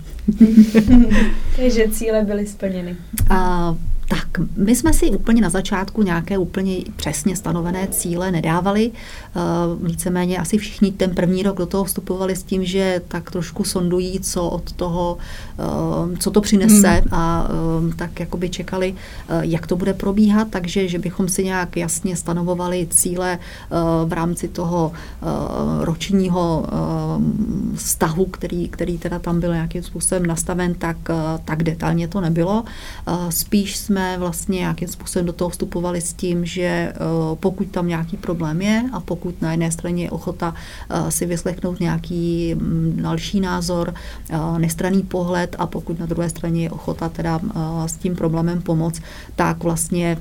Takže 1.56 1.88
cíle 1.92 2.24
byly 2.24 2.48
splněny. 2.48 2.96
A 3.30 3.76
tak, 4.08 4.28
my 4.56 4.76
jsme 4.76 4.94
si 4.94 5.10
úplně 5.10 5.42
na 5.42 5.50
začátku 5.50 6.04
nějaké 6.04 6.38
úplně 6.38 6.78
přesně 6.96 7.36
stanovené 7.36 7.88
cíle 7.88 8.32
nedávali. 8.32 8.92
Eh, 8.92 9.40
víceméně 9.82 10.38
asi 10.38 10.58
všichni 10.58 10.92
ten 10.92 11.16
první 11.16 11.44
rok 11.44 11.58
do 11.58 11.66
toho 11.66 11.84
vstupovali 11.84 12.36
s 12.36 12.44
tím, 12.44 12.66
že 12.66 13.02
tak 13.08 13.32
trošku 13.32 13.64
sondují, 13.64 14.20
co 14.20 14.50
od 14.50 14.72
toho, 14.72 15.18
eh, 15.60 16.18
co 16.18 16.32
to 16.32 16.42
přinese 16.42 16.90
hmm. 16.90 17.08
a 17.12 17.48
eh, 17.50 17.96
tak 17.96 18.20
jakoby 18.20 18.50
čekali, 18.50 18.96
jak 19.42 19.68
to 19.68 19.76
bude 19.76 19.94
probíhat, 19.94 20.48
takže 20.50 20.88
že 20.88 21.00
bychom 21.00 21.30
si 21.30 21.44
nějak 21.44 21.78
jasně 21.78 22.16
stanovovali 22.16 22.88
cíle 22.90 23.40
v 24.06 24.14
rámci 24.14 24.48
toho 24.48 24.92
ročního 25.82 26.66
vztahu, 27.76 28.26
který, 28.26 28.70
který 28.70 28.98
teda 28.98 29.20
tam 29.20 29.40
byl 29.40 29.54
nějakým 29.54 29.84
způsobem 29.84 30.26
nastaven, 30.26 30.74
tak, 30.74 30.98
tak 31.46 31.64
detailně 31.64 32.08
to 32.08 32.22
nebylo. 32.22 32.64
Spíš 33.30 33.78
jsme 33.78 33.95
jsme 33.96 34.18
vlastně 34.18 34.60
nějakým 34.60 34.88
způsobem 34.88 35.26
do 35.26 35.34
toho 35.34 35.50
vstupovali 35.50 36.02
s 36.02 36.14
tím, 36.14 36.46
že 36.46 36.62
eh, 36.62 36.96
pokud 37.40 37.68
tam 37.68 37.88
nějaký 37.88 38.18
problém 38.18 38.62
je 38.62 38.84
a 38.94 39.00
pokud 39.00 39.42
na 39.42 39.52
jedné 39.52 39.72
straně 39.72 40.04
je 40.04 40.12
ochota 40.12 40.56
eh, 40.90 41.12
si 41.12 41.26
vyslechnout 41.26 41.80
nějaký 41.80 42.56
mm, 42.56 43.00
další 43.02 43.40
názor, 43.40 43.94
eh, 44.30 44.38
nestraný 44.60 45.04
pohled 45.04 45.56
a 45.60 45.68
pokud 45.68 46.00
na 46.00 46.06
druhé 46.06 46.30
straně 46.30 46.64
je 46.64 46.72
ochota 46.72 47.10
teda 47.10 47.40
s 47.86 47.98
tím 47.98 48.16
problémem 48.16 48.62
pomoct, 48.62 49.02
tak 49.36 49.64
vlastně 49.64 50.18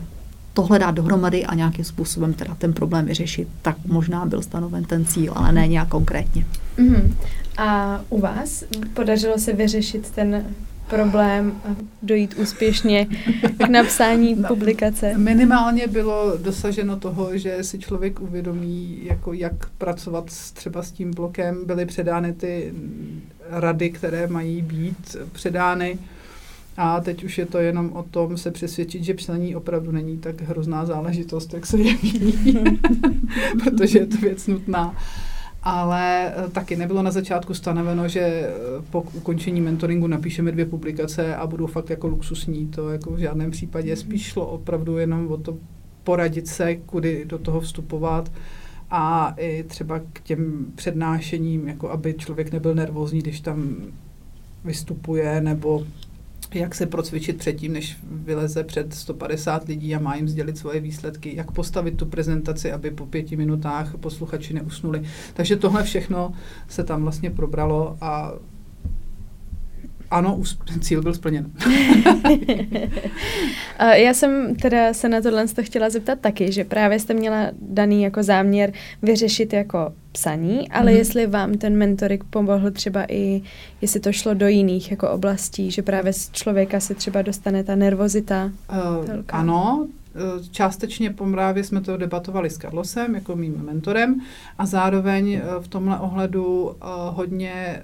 tohle 0.53 0.79
dát 0.79 0.95
dohromady 0.95 1.45
a 1.45 1.55
nějakým 1.55 1.85
způsobem 1.85 2.33
teda 2.33 2.55
ten 2.55 2.73
problém 2.73 3.07
vyřešit, 3.07 3.49
tak 3.63 3.77
možná 3.87 4.27
byl 4.27 4.43
stanoven 4.43 4.85
ten 4.85 5.05
cíl, 5.05 5.33
ale 5.37 5.53
ne 5.53 5.69
nějak 5.69 5.89
konkrétně. 5.89 6.47
Mm-hmm. 6.79 7.15
A 7.59 8.01
u 8.09 8.21
vás 8.21 8.65
podařilo 8.95 9.39
se 9.39 9.53
vyřešit 9.53 10.11
ten 10.11 10.45
problém 10.91 11.61
dojít 12.03 12.35
úspěšně 12.35 13.07
k 13.59 13.69
napsání 13.69 14.35
no, 14.35 14.49
publikace? 14.49 15.19
Minimálně 15.19 15.87
bylo 15.87 16.37
dosaženo 16.37 16.97
toho, 16.97 17.39
že 17.39 17.65
si 17.65 17.79
člověk 17.79 18.21
uvědomí, 18.21 18.99
jako 19.03 19.33
jak 19.33 19.71
pracovat 19.79 20.31
s, 20.31 20.53
třeba 20.53 20.83
s 20.83 20.93
tím 20.93 21.15
blokem. 21.15 21.67
Byly 21.67 21.87
předány 21.87 22.33
ty 22.33 22.73
rady, 23.51 23.91
které 23.91 24.27
mají 24.27 24.63
být 24.63 25.17
předány. 25.33 25.99
A 26.77 27.01
teď 27.01 27.25
už 27.25 27.39
je 27.39 27.47
to 27.47 27.59
jenom 27.59 27.93
o 27.93 28.03
tom 28.03 28.37
se 28.37 28.51
přesvědčit, 28.51 29.05
že 29.05 29.15
psaní 29.15 29.57
opravdu 29.57 29.93
není 29.93 30.19
tak 30.19 30.41
hrozná 30.41 30.87
záležitost, 30.87 31.55
jak 31.55 31.67
se 31.67 31.79
jeví, 31.79 32.35
protože 33.65 33.99
je 33.99 34.07
to 34.07 34.17
věc 34.17 34.47
nutná 34.47 34.97
ale 35.65 36.33
eh, 36.37 36.51
taky 36.51 36.77
nebylo 36.77 37.03
na 37.03 37.11
začátku 37.11 37.55
stanoveno, 37.55 38.09
že 38.09 38.21
eh, 38.21 38.53
po 38.91 39.01
ukončení 39.01 39.61
mentoringu 39.61 40.07
napíšeme 40.07 40.53
dvě 40.53 40.67
publikace 40.67 41.37
a 41.37 41.47
budou 41.47 41.67
fakt 41.67 41.91
jako 41.91 42.07
luxusní. 42.07 42.67
To 42.67 42.91
jako 42.91 43.11
v 43.11 43.19
žádném 43.19 43.51
případě 43.51 43.89
mhm. 43.93 43.97
spíš 43.97 44.23
šlo 44.23 44.47
opravdu 44.47 44.99
jenom 44.99 45.33
o 45.33 45.37
to 45.37 45.57
poradit 46.05 46.47
se, 46.47 46.75
kudy 46.75 47.25
do 47.25 47.39
toho 47.39 47.61
vstupovat 47.61 48.33
a 48.91 49.35
i 49.37 49.63
třeba 49.63 50.01
k 50.13 50.21
těm 50.21 50.67
přednášením, 50.75 51.69
jako 51.69 51.91
aby 51.91 52.15
člověk 52.15 52.53
nebyl 52.53 52.75
nervózní, 52.75 53.19
když 53.21 53.41
tam 53.41 53.77
vystupuje, 54.65 55.41
nebo 55.41 55.87
jak 56.55 56.75
se 56.75 56.87
procvičit 56.87 57.39
předtím, 57.39 57.73
než 57.73 57.97
vyleze 58.11 58.65
před 58.65 58.95
150 58.95 59.69
lidí 59.69 59.95
a 59.95 59.99
má 59.99 60.17
jim 60.17 60.29
sdělit 60.29 60.59
svoje 60.59 60.81
výsledky, 60.81 61.37
jak 61.37 61.51
postavit 61.51 61.97
tu 61.97 62.07
prezentaci, 62.07 62.73
aby 62.73 62.91
po 62.91 63.07
pěti 63.07 63.37
minutách 63.37 63.97
posluchači 63.97 64.55
neusnuli. 64.55 65.03
Takže 65.35 65.57
tohle 65.57 65.83
všechno 65.83 66.33
se 66.69 66.85
tam 66.85 67.03
vlastně 67.03 67.31
probralo 67.31 67.97
a 68.01 68.33
ano, 70.11 70.41
cíl 70.81 71.03
byl 71.03 71.15
splněn. 71.15 71.51
Já 73.95 74.15
jsem 74.15 74.57
teda 74.57 74.95
se 74.95 75.09
na 75.09 75.21
tohle 75.21 75.47
chtěla 75.63 75.91
zeptat 75.91 76.21
taky, 76.21 76.53
že 76.53 76.65
právě 76.65 76.99
jste 76.99 77.15
měla 77.15 77.47
daný 77.61 78.03
jako 78.03 78.23
záměr 78.23 78.73
vyřešit 79.03 79.53
jako 79.53 79.93
psaní, 80.13 80.69
ale 80.69 80.93
mm-hmm. 80.93 80.97
jestli 80.97 81.27
vám 81.27 81.55
ten 81.55 81.77
mentorik 81.77 82.25
pomohl 82.25 82.71
třeba 82.71 83.05
i, 83.09 83.43
jestli 83.81 84.01
to 84.01 84.13
šlo 84.13 84.35
do 84.35 84.49
jiných 84.49 84.91
jako 84.91 85.11
oblastí, 85.11 85.71
že 85.71 85.83
právě 85.83 86.13
z 86.13 86.31
člověka 86.31 86.81
se 86.81 86.95
třeba 86.95 87.23
dostane 87.23 87.65
ta 87.65 87.75
nervozita. 87.75 88.51
Uh, 88.71 89.23
ano, 89.29 89.87
eh, 90.15 90.19
částečně 90.51 91.11
právě 91.11 91.65
jsme 91.65 91.81
to 91.81 91.97
debatovali 91.97 92.51
s 92.51 92.59
Carlosem 92.59 93.15
jako 93.15 93.37
mým 93.37 93.63
mentorem 93.65 94.21
a 94.59 94.67
zároveň 94.67 95.33
eh, 95.33 95.43
v 95.61 95.69
tomhle 95.69 95.99
ohledu 95.99 96.77
hodně 97.11 97.83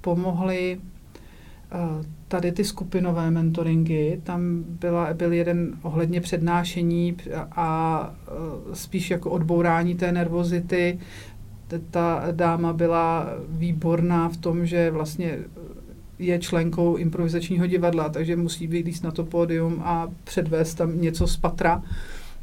pomohly 0.00 0.78
tady 2.28 2.52
ty 2.52 2.64
skupinové 2.64 3.30
mentoringy, 3.30 4.20
tam 4.22 4.64
byla, 4.66 5.14
byl 5.14 5.32
jeden 5.32 5.72
ohledně 5.82 6.20
přednášení 6.20 7.16
a 7.52 8.14
spíš 8.72 9.10
jako 9.10 9.30
odbourání 9.30 9.94
té 9.94 10.12
nervozity. 10.12 10.98
Ta 11.90 12.24
dáma 12.30 12.72
byla 12.72 13.28
výborná 13.48 14.28
v 14.28 14.36
tom, 14.36 14.66
že 14.66 14.90
vlastně 14.90 15.38
je 16.18 16.38
členkou 16.38 16.96
improvizačního 16.96 17.66
divadla, 17.66 18.08
takže 18.08 18.36
musí 18.36 18.66
být 18.66 19.02
na 19.02 19.10
to 19.10 19.24
pódium 19.24 19.82
a 19.84 20.08
předvést 20.24 20.74
tam 20.74 21.00
něco 21.00 21.26
z 21.26 21.36
patra, 21.36 21.82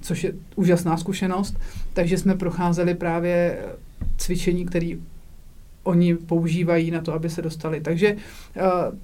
což 0.02 0.24
je 0.24 0.34
úžasná 0.56 0.98
zkušenost. 0.98 1.60
Takže 1.94 2.18
jsme 2.18 2.36
procházeli 2.36 2.96
právě 2.96 3.58
cvičení, 4.18 4.66
které 4.66 4.90
oni 5.84 6.16
používají 6.16 6.92
na 6.92 7.02
to, 7.02 7.14
aby 7.14 7.30
se 7.30 7.42
dostali. 7.42 7.82
Takže 7.82 8.14
uh, 8.14 8.62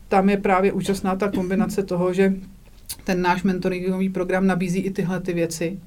tam 0.07 0.29
je 0.29 0.37
právě 0.37 0.71
úžasná 0.71 1.15
ta 1.15 1.31
kombinace 1.31 1.83
toho, 1.83 2.13
že 2.13 2.33
ten 3.03 3.21
náš 3.21 3.43
mentoringový 3.43 4.09
program 4.09 4.47
nabízí 4.47 4.79
i 4.79 4.91
tyhle 4.91 5.19
ty 5.19 5.33
věci, 5.33 5.79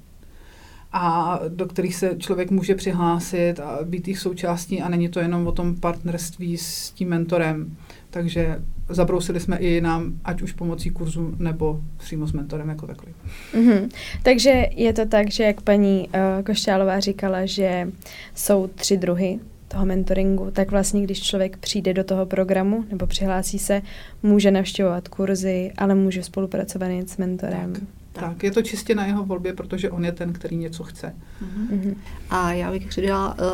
a 0.93 1.41
do 1.49 1.67
kterých 1.67 1.95
se 1.95 2.17
člověk 2.19 2.51
může 2.51 2.75
přihlásit 2.75 3.61
a 3.61 3.79
být 3.85 4.09
jich 4.09 4.19
součástí 4.19 4.83
a 4.83 4.89
není 4.89 5.09
to 5.09 5.21
jenom 5.21 5.47
o 5.47 5.53
tom 5.53 5.77
partnerství 5.77 6.57
s 6.57 6.91
tím 6.91 7.09
mentorem. 7.09 7.77
Takže 8.11 8.63
zabrousili 8.89 9.41
jsme 9.41 9.57
i 9.57 9.81
nám, 9.81 10.13
ať 10.25 10.43
už 10.43 10.53
pomocí 10.53 10.91
kurzu 10.91 11.35
nebo 11.39 11.81
přímo 11.97 12.27
s 12.27 12.33
mentorem 12.33 12.69
jako 12.69 12.87
takový. 12.87 13.13
Mm-hmm. 13.55 13.89
Takže 14.23 14.65
je 14.77 14.93
to 14.93 15.07
tak, 15.07 15.31
že 15.31 15.45
jak 15.45 15.61
paní 15.61 16.09
uh, 16.09 16.43
Košťálová 16.45 17.01
říkala, 17.01 17.47
že 17.47 17.89
jsou 18.35 18.67
tři 18.75 18.97
druhy 18.97 19.39
toho 19.69 19.87
mentoringu, 19.87 20.51
tak 20.51 20.71
vlastně, 20.71 21.03
když 21.03 21.23
člověk 21.23 21.57
přijde 21.57 21.95
do 21.95 22.05
toho 22.05 22.27
programu 22.27 22.85
nebo 22.91 23.07
přihlásí 23.07 23.59
se, 23.59 23.83
může 24.23 24.51
navštěvovat 24.51 25.09
kurzy, 25.09 25.73
ale 25.79 25.95
může 25.95 26.23
spolupracovat 26.23 26.89
s 27.07 27.17
mentorem. 27.17 27.73
Tak. 27.73 27.83
Tak, 28.21 28.43
je 28.43 28.51
to 28.51 28.63
čistě 28.63 28.95
na 28.95 29.07
jeho 29.07 29.25
volbě, 29.25 29.53
protože 29.53 29.91
on 29.91 30.05
je 30.05 30.13
ten, 30.13 30.33
který 30.33 30.57
něco 30.57 30.85
chce. 30.85 31.15
Mm-hmm. 31.43 31.95
A 32.31 32.53
já 32.53 32.71
bych 32.71 32.87
přidala, 32.87 33.29
uh, 33.39 33.45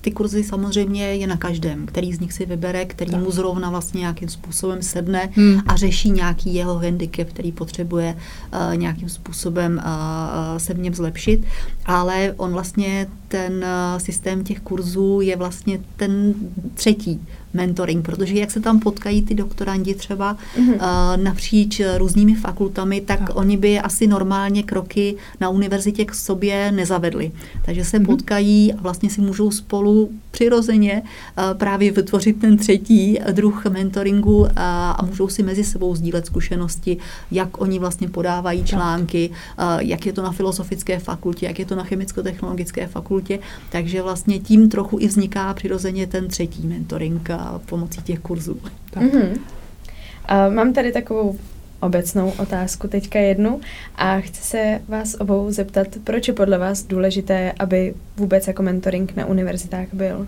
ty 0.00 0.10
kurzy 0.10 0.44
samozřejmě 0.44 1.14
je 1.14 1.26
na 1.26 1.36
každém, 1.36 1.86
který 1.86 2.12
z 2.12 2.20
nich 2.20 2.32
si 2.32 2.46
vybere, 2.46 2.84
který 2.84 3.10
tak. 3.10 3.20
mu 3.20 3.30
zrovna 3.30 3.70
vlastně 3.70 4.00
nějakým 4.00 4.28
způsobem 4.28 4.82
sedne 4.82 5.28
hmm. 5.32 5.60
a 5.66 5.76
řeší 5.76 6.10
nějaký 6.10 6.54
jeho 6.54 6.78
handicap, 6.78 7.28
který 7.28 7.52
potřebuje 7.52 8.16
uh, 8.54 8.76
nějakým 8.76 9.08
způsobem 9.08 9.82
uh, 9.84 10.58
se 10.58 10.74
v 10.74 10.78
něm 10.78 10.94
zlepšit. 10.94 11.44
Ale 11.86 12.34
on 12.36 12.52
vlastně 12.52 13.06
ten 13.28 13.64
systém 13.98 14.44
těch 14.44 14.60
kurzů 14.60 15.20
je 15.20 15.36
vlastně 15.36 15.80
ten 15.96 16.34
třetí 16.74 17.20
mentoring, 17.54 18.04
protože 18.04 18.34
jak 18.34 18.50
se 18.50 18.60
tam 18.60 18.80
potkají 18.80 19.22
ty 19.22 19.34
doktorandi 19.34 19.94
třeba 19.94 20.36
mm-hmm. 20.58 21.22
napříč 21.22 21.80
různými 21.96 22.34
fakultami, 22.34 23.00
tak, 23.00 23.18
tak 23.18 23.36
oni 23.36 23.56
by 23.56 23.80
asi 23.80 24.06
normálně 24.06 24.62
kroky 24.62 25.16
na 25.40 25.48
univerzitě 25.48 26.04
k 26.04 26.14
sobě 26.14 26.72
nezavedli. 26.72 27.32
Takže 27.64 27.84
se 27.84 27.98
mm-hmm. 27.98 28.06
potkají 28.06 28.72
a 28.72 28.80
vlastně 28.80 29.10
si 29.10 29.20
můžou 29.20 29.50
spolu 29.50 30.10
přirozeně 30.30 31.02
uh, 31.02 31.58
právě 31.58 31.92
vytvořit 31.92 32.40
ten 32.40 32.56
třetí 32.56 33.18
druh 33.32 33.66
mentoringu 33.66 34.38
uh, 34.38 34.48
a 34.56 34.98
můžou 35.06 35.28
si 35.28 35.42
mezi 35.42 35.64
sebou 35.64 35.94
sdílet 35.94 36.26
zkušenosti, 36.26 36.96
jak 37.30 37.60
oni 37.60 37.78
vlastně 37.78 38.08
podávají 38.08 38.64
články, 38.64 39.30
jak 39.78 40.06
je 40.06 40.12
to 40.12 40.22
na 40.22 40.32
filozofické 40.32 40.98
fakultě, 40.98 41.46
jak 41.46 41.58
je 41.58 41.66
to 41.66 41.74
na 41.74 41.84
chemicko-technologické 41.84 42.86
fakultě. 42.86 43.38
Takže 43.70 44.02
vlastně 44.02 44.38
tím 44.38 44.68
trochu 44.68 44.98
i 45.00 45.06
vzniká 45.06 45.54
přirozeně 45.54 46.06
ten 46.06 46.28
třetí 46.28 46.66
mentoring 46.66 47.28
pomocí 47.66 48.02
těch 48.02 48.18
kurzů. 48.18 48.60
Tak. 48.90 49.02
Mm-hmm. 49.02 49.30
Uh, 49.30 50.54
mám 50.54 50.72
tady 50.72 50.92
takovou 50.92 51.38
obecnou 51.80 52.32
otázku, 52.38 52.88
teďka 52.88 53.18
jednu, 53.18 53.60
a 53.96 54.20
chci 54.20 54.42
se 54.42 54.80
vás 54.88 55.16
obou 55.20 55.50
zeptat, 55.50 55.86
proč 56.04 56.28
je 56.28 56.34
podle 56.34 56.58
vás 56.58 56.82
důležité, 56.82 57.52
aby 57.58 57.94
vůbec 58.16 58.46
jako 58.46 58.62
mentoring 58.62 59.16
na 59.16 59.26
univerzitách 59.26 59.86
byl? 59.92 60.26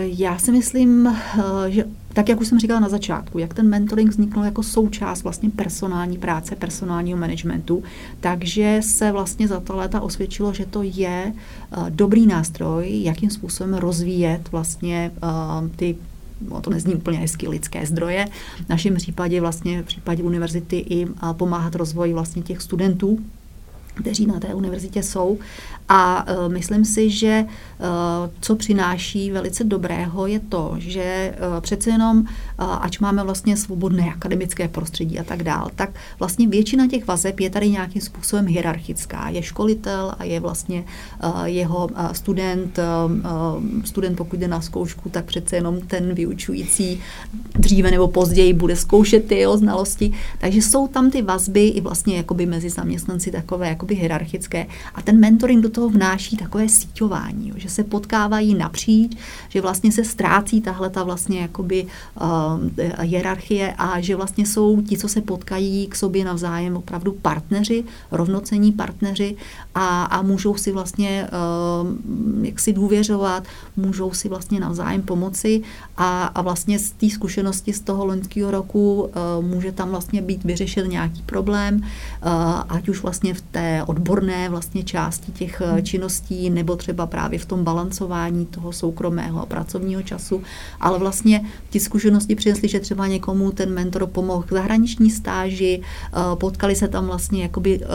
Já 0.00 0.38
si 0.38 0.52
myslím, 0.52 1.16
že 1.68 1.84
tak, 2.12 2.28
jak 2.28 2.40
už 2.40 2.46
jsem 2.46 2.58
říkala 2.58 2.80
na 2.80 2.88
začátku, 2.88 3.38
jak 3.38 3.54
ten 3.54 3.68
mentoring 3.68 4.10
vzniknul 4.10 4.44
jako 4.44 4.62
součást 4.62 5.22
vlastně 5.22 5.50
personální 5.50 6.18
práce, 6.18 6.56
personálního 6.56 7.18
managementu, 7.18 7.82
takže 8.20 8.80
se 8.84 9.12
vlastně 9.12 9.48
za 9.48 9.60
ta 9.60 9.74
léta 9.74 10.00
osvědčilo, 10.00 10.52
že 10.52 10.66
to 10.66 10.82
je 10.82 11.32
dobrý 11.88 12.26
nástroj, 12.26 13.02
jakým 13.02 13.30
způsobem 13.30 13.74
rozvíjet 13.74 14.52
vlastně 14.52 15.10
ty 15.76 15.96
no 16.48 16.60
to 16.60 16.70
nezní 16.70 16.94
úplně 16.94 17.18
hezky, 17.18 17.48
lidské 17.48 17.86
zdroje. 17.86 18.26
V 18.66 18.68
našem 18.68 18.94
případě 18.94 19.40
vlastně 19.40 19.82
v 19.82 19.86
případě 19.86 20.22
univerzity 20.22 20.76
i 20.76 21.06
pomáhat 21.32 21.74
rozvoji 21.74 22.12
vlastně 22.12 22.42
těch 22.42 22.62
studentů, 22.62 23.18
kteří 24.00 24.26
na 24.26 24.40
té 24.40 24.54
univerzitě 24.54 25.02
jsou. 25.02 25.38
A 25.88 26.26
uh, 26.32 26.52
myslím 26.52 26.84
si, 26.84 27.10
že 27.10 27.44
uh, 27.44 27.86
co 28.40 28.56
přináší 28.56 29.30
velice 29.30 29.64
dobrého 29.64 30.26
je 30.26 30.40
to, 30.40 30.74
že 30.78 31.34
uh, 31.54 31.60
přece 31.60 31.90
jenom, 31.90 32.18
uh, 32.18 32.24
ač 32.58 32.98
máme 32.98 33.24
vlastně 33.24 33.56
svobodné 33.56 34.12
akademické 34.14 34.68
prostředí 34.68 35.18
a 35.18 35.24
tak 35.24 35.42
dál, 35.42 35.70
tak 35.74 35.90
vlastně 36.18 36.48
většina 36.48 36.86
těch 36.86 37.06
vazeb 37.06 37.40
je 37.40 37.50
tady 37.50 37.70
nějakým 37.70 38.02
způsobem 38.02 38.46
hierarchická. 38.46 39.28
Je 39.28 39.42
školitel 39.42 40.14
a 40.18 40.24
je 40.24 40.40
vlastně 40.40 40.84
uh, 41.24 41.44
jeho 41.44 41.88
uh, 41.88 42.12
student, 42.12 42.78
uh, 42.78 43.62
student 43.84 44.16
pokud 44.16 44.40
jde 44.40 44.48
na 44.48 44.60
zkoušku, 44.60 45.08
tak 45.08 45.24
přece 45.24 45.56
jenom 45.56 45.80
ten 45.80 46.14
vyučující 46.14 47.00
dříve 47.58 47.90
nebo 47.90 48.08
později 48.08 48.52
bude 48.52 48.76
zkoušet 48.76 49.26
ty 49.26 49.34
jeho 49.34 49.58
znalosti. 49.58 50.12
Takže 50.38 50.62
jsou 50.62 50.88
tam 50.88 51.10
ty 51.10 51.22
vazby 51.22 51.68
i 51.68 51.80
vlastně 51.80 52.16
jakoby 52.16 52.46
mezi 52.46 52.70
zaměstnanci 52.70 53.30
takové 53.30 53.74
jakoby 53.90 53.94
hierarchické. 53.94 54.66
A 54.94 55.02
ten 55.02 55.20
mentoring 55.20 55.62
do 55.62 55.70
toho 55.70 55.88
vnáší 55.88 56.36
takové 56.36 56.68
síťování, 56.68 57.48
jo, 57.48 57.54
že 57.58 57.68
se 57.68 57.84
potkávají 57.84 58.54
napříč, 58.54 59.16
že 59.48 59.60
vlastně 59.60 59.92
se 59.92 60.04
ztrácí 60.04 60.60
tahle 60.60 60.90
ta 60.90 61.02
vlastně 61.02 61.40
jakoby 61.40 61.86
uh, 61.86 62.26
hierarchie 63.00 63.74
a 63.78 64.00
že 64.00 64.16
vlastně 64.16 64.46
jsou 64.46 64.82
ti, 64.82 64.96
co 64.96 65.08
se 65.08 65.20
potkají 65.20 65.86
k 65.86 65.96
sobě 65.96 66.24
navzájem 66.24 66.76
opravdu 66.76 67.12
partneři, 67.12 67.84
rovnocení 68.10 68.72
partneři 68.72 69.36
a, 69.74 70.04
a 70.04 70.22
můžou 70.22 70.54
si 70.54 70.72
vlastně 70.72 71.28
uh, 71.30 72.44
jak 72.44 72.60
si 72.60 72.72
důvěřovat, 72.72 73.44
můžou 73.76 74.12
si 74.12 74.28
vlastně 74.28 74.60
navzájem 74.60 75.02
pomoci 75.02 75.62
a, 75.96 76.24
a 76.34 76.42
vlastně 76.42 76.78
z 76.78 76.90
té 76.90 77.10
zkušenosti 77.10 77.72
z 77.72 77.80
toho 77.80 78.04
loňského 78.06 78.50
roku 78.50 79.02
uh, 79.02 79.44
může 79.44 79.72
tam 79.72 79.90
vlastně 79.90 80.22
být 80.22 80.44
vyřešen 80.44 80.88
nějaký 80.88 81.22
problém, 81.22 81.76
uh, 81.76 82.30
ať 82.68 82.88
už 82.88 83.02
vlastně 83.02 83.34
v 83.34 83.40
té 83.40 83.69
odborné 83.86 84.48
vlastně 84.48 84.82
části 84.82 85.32
těch 85.32 85.62
činností 85.82 86.50
nebo 86.50 86.76
třeba 86.76 87.06
právě 87.06 87.38
v 87.38 87.46
tom 87.46 87.64
balancování 87.64 88.46
toho 88.46 88.72
soukromého 88.72 89.42
a 89.42 89.46
pracovního 89.46 90.02
času, 90.02 90.42
ale 90.80 90.98
vlastně 90.98 91.44
ty 91.70 91.80
zkušenosti 91.80 92.34
přinesly, 92.34 92.68
že 92.68 92.80
třeba 92.80 93.06
někomu 93.06 93.52
ten 93.52 93.74
mentor 93.74 94.06
pomohl 94.06 94.42
k 94.42 94.52
zahraniční 94.52 95.10
stáži, 95.10 95.80
eh, 95.82 96.36
potkali 96.36 96.76
se 96.76 96.88
tam 96.88 97.06
vlastně 97.06 97.42
jakoby 97.42 97.80
eh, 97.82 97.86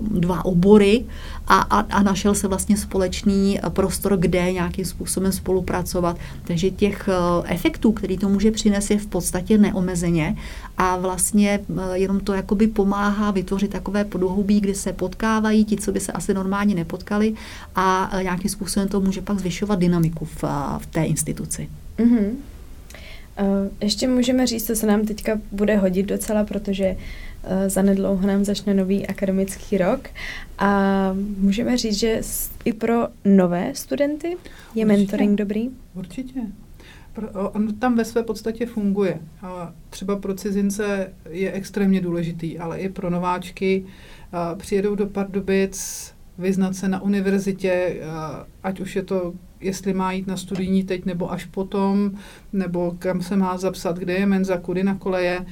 dva 0.00 0.44
obory 0.44 1.04
a, 1.46 1.60
a, 1.60 1.78
a 1.80 2.02
našel 2.02 2.34
se 2.34 2.48
vlastně 2.48 2.76
společný 2.76 3.60
prostor, 3.68 4.16
kde 4.16 4.52
nějakým 4.52 4.84
způsobem 4.84 5.32
spolupracovat. 5.32 6.16
Takže 6.44 6.70
těch 6.70 7.08
eh, 7.08 7.54
efektů, 7.54 7.92
který 7.92 8.18
to 8.18 8.28
může 8.28 8.50
přinést, 8.50 8.90
je 8.90 8.98
v 8.98 9.06
podstatě 9.06 9.58
neomezeně. 9.58 10.36
A 10.78 10.96
vlastně 10.96 11.60
jenom 11.92 12.20
to 12.20 12.32
jakoby 12.32 12.66
pomáhá 12.66 13.30
vytvořit 13.30 13.70
takové 13.70 14.04
podhoubí, 14.04 14.60
kdy 14.60 14.74
se 14.74 14.92
potkávají 15.06 15.64
ti, 15.64 15.76
co 15.76 15.92
by 15.92 16.00
se 16.00 16.12
asi 16.12 16.34
normálně 16.34 16.74
nepotkali 16.74 17.34
a 17.74 18.10
nějakým 18.22 18.50
způsobem 18.50 18.88
to 18.88 19.00
může 19.00 19.22
pak 19.22 19.38
zvyšovat 19.38 19.78
dynamiku 19.78 20.24
v, 20.24 20.44
v 20.78 20.86
té 20.90 21.04
instituci. 21.04 21.68
Mm-hmm. 21.98 22.30
Ještě 23.80 24.08
můžeme 24.08 24.46
říct, 24.46 24.66
co 24.66 24.76
se 24.76 24.86
nám 24.86 25.06
teďka 25.06 25.40
bude 25.52 25.76
hodit 25.76 26.06
docela, 26.06 26.44
protože 26.44 26.96
zanedlouho 27.66 28.26
nám 28.26 28.44
začne 28.44 28.74
nový 28.74 29.06
akademický 29.06 29.78
rok 29.78 30.08
a 30.58 30.70
můžeme 31.38 31.76
říct, 31.76 31.98
že 31.98 32.20
i 32.64 32.72
pro 32.72 33.08
nové 33.24 33.70
studenty 33.74 34.28
je 34.28 34.34
Určitě. 34.36 34.86
mentoring 34.86 35.38
dobrý? 35.38 35.70
Určitě. 35.94 36.40
On 37.52 37.74
tam 37.74 37.96
ve 37.96 38.04
své 38.04 38.22
podstatě 38.22 38.66
funguje. 38.66 39.20
Třeba 39.90 40.16
pro 40.16 40.34
cizince 40.34 41.12
je 41.30 41.52
extrémně 41.52 42.00
důležitý, 42.00 42.58
ale 42.58 42.78
i 42.78 42.88
pro 42.88 43.10
nováčky 43.10 43.84
přijedou 44.56 44.94
do 44.94 45.06
Pardubic, 45.06 46.12
vyznat 46.38 46.76
se 46.76 46.88
na 46.88 47.02
univerzitě, 47.02 48.00
ať 48.62 48.80
už 48.80 48.96
je 48.96 49.02
to, 49.02 49.34
jestli 49.60 49.94
má 49.94 50.12
jít 50.12 50.26
na 50.26 50.36
studijní 50.36 50.84
teď 50.84 51.04
nebo 51.04 51.32
až 51.32 51.44
potom, 51.44 52.10
nebo 52.52 52.96
kam 52.98 53.22
se 53.22 53.36
má 53.36 53.58
zapsat, 53.58 53.98
kde 53.98 54.12
je 54.12 54.26
menza, 54.26 54.58
kudy 54.58 54.84
na 54.84 54.94
koleje. 54.94 55.46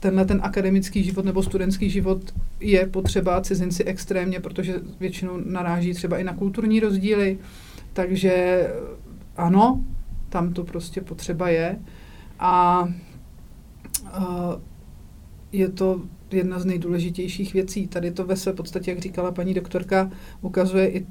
Tenhle 0.00 0.24
ten 0.24 0.40
akademický 0.42 1.04
život 1.04 1.24
nebo 1.24 1.42
studentský 1.42 1.90
život 1.90 2.34
je 2.60 2.86
potřeba 2.86 3.40
cizinci 3.40 3.84
extrémně, 3.84 4.40
protože 4.40 4.80
většinou 5.00 5.32
naráží 5.44 5.94
třeba 5.94 6.18
i 6.18 6.24
na 6.24 6.34
kulturní 6.34 6.80
rozdíly. 6.80 7.38
Takže 7.92 8.66
ano, 9.36 9.84
tam 10.32 10.52
to 10.52 10.64
prostě 10.64 11.00
potřeba 11.00 11.48
je. 11.48 11.78
A 12.38 12.88
je 15.52 15.68
to 15.68 16.00
jedna 16.30 16.58
z 16.58 16.64
nejdůležitějších 16.64 17.54
věcí. 17.54 17.86
Tady 17.86 18.10
to 18.10 18.24
ve 18.24 18.36
své 18.36 18.52
podstatě, 18.52 18.90
jak 18.90 19.00
říkala 19.00 19.32
paní 19.32 19.54
doktorka, 19.54 20.10
ukazuje 20.40 20.88
i 20.88 21.06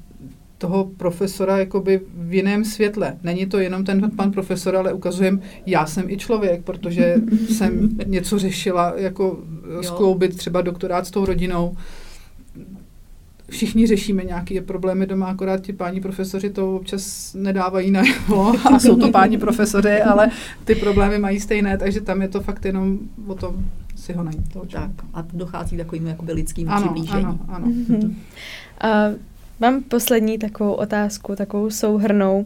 toho 0.58 0.92
profesora 0.98 1.58
jakoby 1.58 2.02
v 2.14 2.34
jiném 2.34 2.66
světle. 2.66 3.18
Není 3.24 3.46
to 3.46 3.60
jenom 3.60 3.86
ten 3.86 4.12
pan 4.12 4.32
profesor, 4.32 4.76
ale 4.76 4.94
ukazujem, 4.94 5.42
já 5.66 5.86
jsem 5.86 6.10
i 6.10 6.18
člověk, 6.18 6.64
protože 6.64 7.16
jsem 7.50 7.98
něco 8.06 8.40
řešila, 8.40 8.94
jako 8.96 9.40
skloubit 9.82 10.38
třeba 10.38 10.62
doktorát 10.62 11.08
s 11.08 11.12
tou 11.12 11.26
rodinou. 11.26 11.78
Všichni 13.52 13.88
řešíme 13.88 14.24
nějaké 14.24 14.62
problémy 14.62 15.08
doma, 15.08 15.28
akorát 15.28 15.62
ti 15.62 15.74
páni 15.74 16.02
profesoři 16.02 16.50
to 16.50 16.76
občas 16.76 17.34
nedávají 17.34 17.92
na 17.92 18.02
a 18.74 18.80
jsou 18.80 18.96
to 18.96 19.12
páni 19.12 19.38
profesoři, 19.38 20.02
ale 20.02 20.30
ty 20.66 20.76
problémy 20.76 21.20
mají 21.20 21.40
stejné, 21.40 21.78
takže 21.78 22.02
tam 22.02 22.22
je 22.22 22.28
to 22.28 22.42
fakt 22.42 22.66
jenom 22.66 23.00
o 23.28 23.36
tom 23.36 23.56
si 23.96 24.14
ho 24.14 24.24
najít. 24.24 24.54
Toho 24.54 24.66
tak 24.66 24.92
a 25.14 25.24
dochází 25.34 25.78
takovým 25.78 26.08
jakoby 26.08 26.34
lidským 26.34 26.70
ano, 26.70 26.82
přiblížení. 26.82 27.24
Ano, 27.24 27.40
ano. 27.48 27.68
Mm-hmm. 27.68 28.06
Uh, 28.06 28.14
mám 29.60 29.84
poslední 29.84 30.38
takovou 30.38 30.74
otázku, 30.74 31.36
takovou 31.36 31.70
souhrnou. 31.70 32.46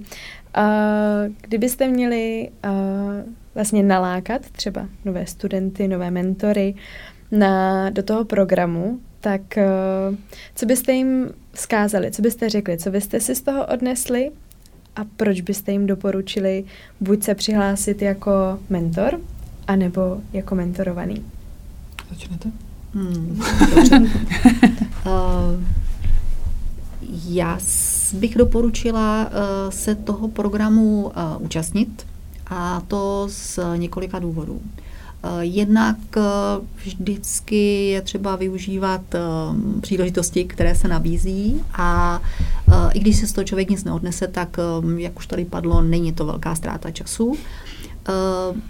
Uh, 0.57 1.33
kdybyste 1.41 1.87
měli 1.87 2.49
uh, 2.65 2.71
vlastně 3.55 3.83
nalákat 3.83 4.41
třeba 4.41 4.87
nové 5.05 5.25
studenty, 5.25 5.87
nové 5.87 6.11
mentory 6.11 6.75
na, 7.31 7.89
do 7.89 8.03
toho 8.03 8.25
programu, 8.25 8.99
tak 9.25 9.41
uh, 9.57 10.15
co 10.55 10.65
byste 10.65 10.93
jim 10.93 11.29
vzkázali, 11.53 12.11
co 12.11 12.21
byste 12.21 12.49
řekli, 12.49 12.77
co 12.77 12.91
byste 12.91 13.19
si 13.19 13.35
z 13.35 13.41
toho 13.41 13.65
odnesli 13.65 14.31
a 14.95 15.01
proč 15.17 15.41
byste 15.41 15.71
jim 15.71 15.87
doporučili 15.87 16.63
buď 17.01 17.23
se 17.23 17.35
přihlásit 17.35 18.01
jako 18.01 18.59
mentor, 18.69 19.19
anebo 19.67 20.21
jako 20.33 20.55
mentorovaný? 20.55 21.25
Začnete? 22.09 22.49
Hmm, 22.93 23.41
uh, 25.05 25.63
já 27.27 27.59
bych 28.13 28.35
doporučila 28.35 29.25
uh, 29.25 29.71
se 29.71 29.95
toho 29.95 30.27
programu 30.27 31.05
uh, 31.05 31.11
účastnit 31.39 32.05
a 32.47 32.81
to 32.87 33.27
z 33.29 33.59
několika 33.75 34.19
důvodů. 34.19 34.61
Jednak 35.39 35.97
vždycky 36.83 37.87
je 37.87 38.01
třeba 38.01 38.35
využívat 38.35 39.01
příležitosti, 39.81 40.45
které 40.45 40.75
se 40.75 40.87
nabízí 40.87 41.61
a 41.73 42.21
i 42.93 42.99
když 42.99 43.17
se 43.17 43.27
z 43.27 43.33
toho 43.33 43.45
člověk 43.45 43.69
nic 43.69 43.83
neodnese, 43.83 44.27
tak, 44.27 44.57
jak 44.97 45.17
už 45.17 45.27
tady 45.27 45.45
padlo, 45.45 45.81
není 45.81 46.13
to 46.13 46.25
velká 46.25 46.55
ztráta 46.55 46.91
času. 46.91 47.35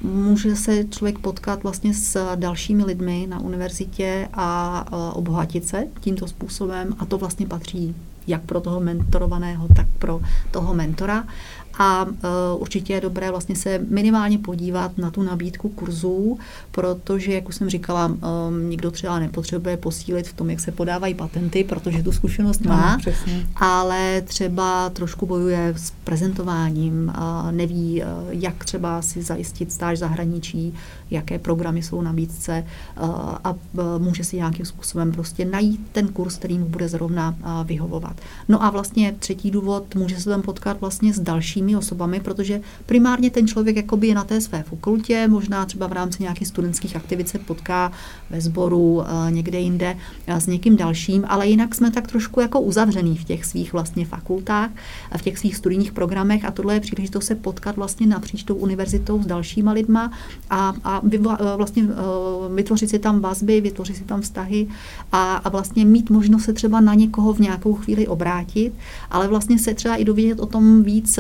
Může 0.01 0.55
se 0.55 0.83
člověk 0.83 1.19
potkat 1.19 1.63
vlastně 1.63 1.93
s 1.93 2.35
dalšími 2.35 2.83
lidmi 2.83 3.27
na 3.29 3.39
univerzitě 3.39 4.27
a 4.33 4.85
obohatit 5.13 5.67
se 5.67 5.87
tímto 5.99 6.27
způsobem 6.27 6.95
a 6.99 7.05
to 7.05 7.17
vlastně 7.17 7.47
patří 7.47 7.95
jak 8.27 8.41
pro 8.41 8.61
toho 8.61 8.79
mentorovaného, 8.79 9.67
tak 9.75 9.87
pro 9.99 10.21
toho 10.51 10.73
mentora 10.73 11.23
a 11.77 12.03
uh, 12.03 12.11
určitě 12.57 12.93
je 12.93 13.01
dobré 13.01 13.31
vlastně 13.31 13.55
se 13.55 13.79
minimálně 13.89 14.37
podívat 14.37 14.97
na 14.97 15.11
tu 15.11 15.23
nabídku 15.23 15.69
kurzů, 15.69 16.39
protože, 16.71 17.33
jak 17.33 17.49
už 17.49 17.55
jsem 17.55 17.69
říkala, 17.69 18.05
um, 18.05 18.69
někdo 18.69 18.91
třeba 18.91 19.19
nepotřebuje 19.19 19.77
posílit 19.77 20.27
v 20.27 20.33
tom, 20.33 20.49
jak 20.49 20.59
se 20.59 20.71
podávají 20.71 21.13
patenty, 21.13 21.63
protože 21.63 22.03
tu 22.03 22.11
zkušenost 22.11 22.65
má, 22.65 22.97
no, 23.07 23.13
ale 23.55 24.21
třeba 24.21 24.89
trošku 24.89 25.25
bojuje 25.25 25.73
s 25.77 25.93
prezentováním, 26.03 27.13
uh, 27.17 27.51
neví, 27.51 28.01
uh, 28.01 28.07
jak 28.29 28.65
třeba 28.65 29.01
si 29.01 29.21
zajistit 29.21 29.71
stáž 29.71 29.99
zahraničí, 29.99 30.73
jaké 31.11 31.39
programy 31.39 31.83
jsou 31.83 32.01
na 32.01 32.15
nabídce 32.15 32.63
uh, 33.01 33.09
a 33.43 33.51
uh, 33.51 33.57
může 33.99 34.23
si 34.23 34.37
nějakým 34.37 34.65
způsobem 34.65 35.11
prostě 35.11 35.45
najít 35.45 35.81
ten 35.91 36.07
kurz, 36.07 36.37
který 36.37 36.57
mu 36.57 36.65
bude 36.65 36.87
zrovna 36.89 37.35
uh, 37.39 37.67
vyhovovat. 37.67 38.15
No 38.47 38.63
a 38.63 38.69
vlastně 38.69 39.15
třetí 39.19 39.51
důvod, 39.51 39.95
může 39.95 40.19
se 40.19 40.29
tam 40.29 40.41
potkat 40.41 40.81
vlastně 40.81 41.13
s 41.13 41.19
dalšími 41.19 41.64
dalšími 41.65 41.75
osobami, 41.75 42.19
protože 42.19 42.61
primárně 42.85 43.29
ten 43.29 43.47
člověk 43.47 43.75
jakoby 43.75 44.07
je 44.07 44.15
na 44.15 44.23
té 44.23 44.41
své 44.41 44.63
fakultě, 44.63 45.27
možná 45.27 45.65
třeba 45.65 45.87
v 45.87 45.93
rámci 45.93 46.23
nějakých 46.23 46.47
studentských 46.47 46.95
aktivit 46.95 47.29
se 47.29 47.39
potká 47.39 47.91
ve 48.29 48.41
sboru, 48.41 49.01
eh, 49.01 49.31
někde 49.31 49.59
jinde 49.59 49.97
eh, 50.27 50.41
s 50.41 50.47
někým 50.47 50.77
dalším, 50.77 51.25
ale 51.27 51.47
jinak 51.47 51.75
jsme 51.75 51.91
tak 51.91 52.07
trošku 52.07 52.41
jako 52.41 52.61
uzavřený 52.61 53.17
v 53.17 53.23
těch 53.23 53.45
svých 53.45 53.73
vlastně 53.73 54.05
fakultách, 54.05 54.69
v 55.17 55.21
těch 55.21 55.37
svých 55.37 55.55
studijních 55.55 55.91
programech 55.91 56.45
a 56.45 56.51
tohle 56.51 56.73
je 56.73 56.79
příležitost 56.79 57.25
se 57.25 57.35
potkat 57.35 57.75
vlastně 57.75 58.07
napříč 58.07 58.43
tou 58.43 58.55
univerzitou 58.55 59.23
s 59.23 59.25
dalšíma 59.25 59.71
lidma 59.71 60.11
a, 60.49 60.73
a 60.83 61.01
eh, 61.01 61.17
vlastně 61.57 61.83
vytvořit 62.55 62.89
si 62.89 62.99
tam 62.99 63.19
vazby, 63.19 63.61
vytvořit 63.61 63.95
si 63.95 64.03
tam 64.03 64.21
vztahy 64.21 64.67
a, 65.11 65.35
a 65.35 65.49
vlastně 65.49 65.85
mít 65.85 66.09
možnost 66.09 66.43
se 66.43 66.53
třeba 66.53 66.81
na 66.81 66.93
někoho 66.93 67.33
v 67.33 67.39
nějakou 67.39 67.73
chvíli 67.73 68.07
obrátit, 68.07 68.73
ale 69.11 69.27
vlastně 69.27 69.59
se 69.59 69.73
třeba 69.73 69.95
i 69.95 70.05
dovědět 70.05 70.39
o 70.39 70.45
tom 70.45 70.83
víc, 70.83 71.19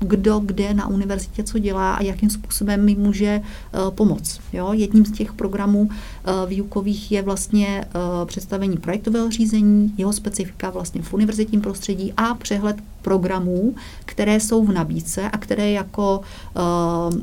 kdo 0.00 0.38
kde 0.38 0.74
na 0.74 0.88
univerzitě 0.88 1.42
co 1.42 1.58
dělá 1.58 1.94
a 1.94 2.02
jakým 2.02 2.30
způsobem 2.30 2.84
mi 2.84 2.94
může 2.94 3.26
eh, 3.26 3.78
pomoct. 3.90 4.40
Jo? 4.52 4.72
Jedním 4.72 5.06
z 5.06 5.12
těch 5.12 5.32
programů 5.32 5.88
eh, 5.90 6.32
výukových 6.46 7.12
je 7.12 7.22
vlastně 7.22 7.84
eh, 7.84 8.26
představení 8.26 8.76
projektového 8.76 9.30
řízení, 9.30 9.94
jeho 9.96 10.12
specifika 10.12 10.70
vlastně 10.70 11.02
v 11.02 11.14
univerzitním 11.14 11.60
prostředí 11.60 12.12
a 12.16 12.34
přehled 12.34 12.76
programů, 13.02 13.74
které 14.04 14.40
jsou 14.40 14.64
v 14.64 14.72
nabídce 14.72 15.30
a 15.30 15.38
které 15.38 15.70
jako 15.70 16.20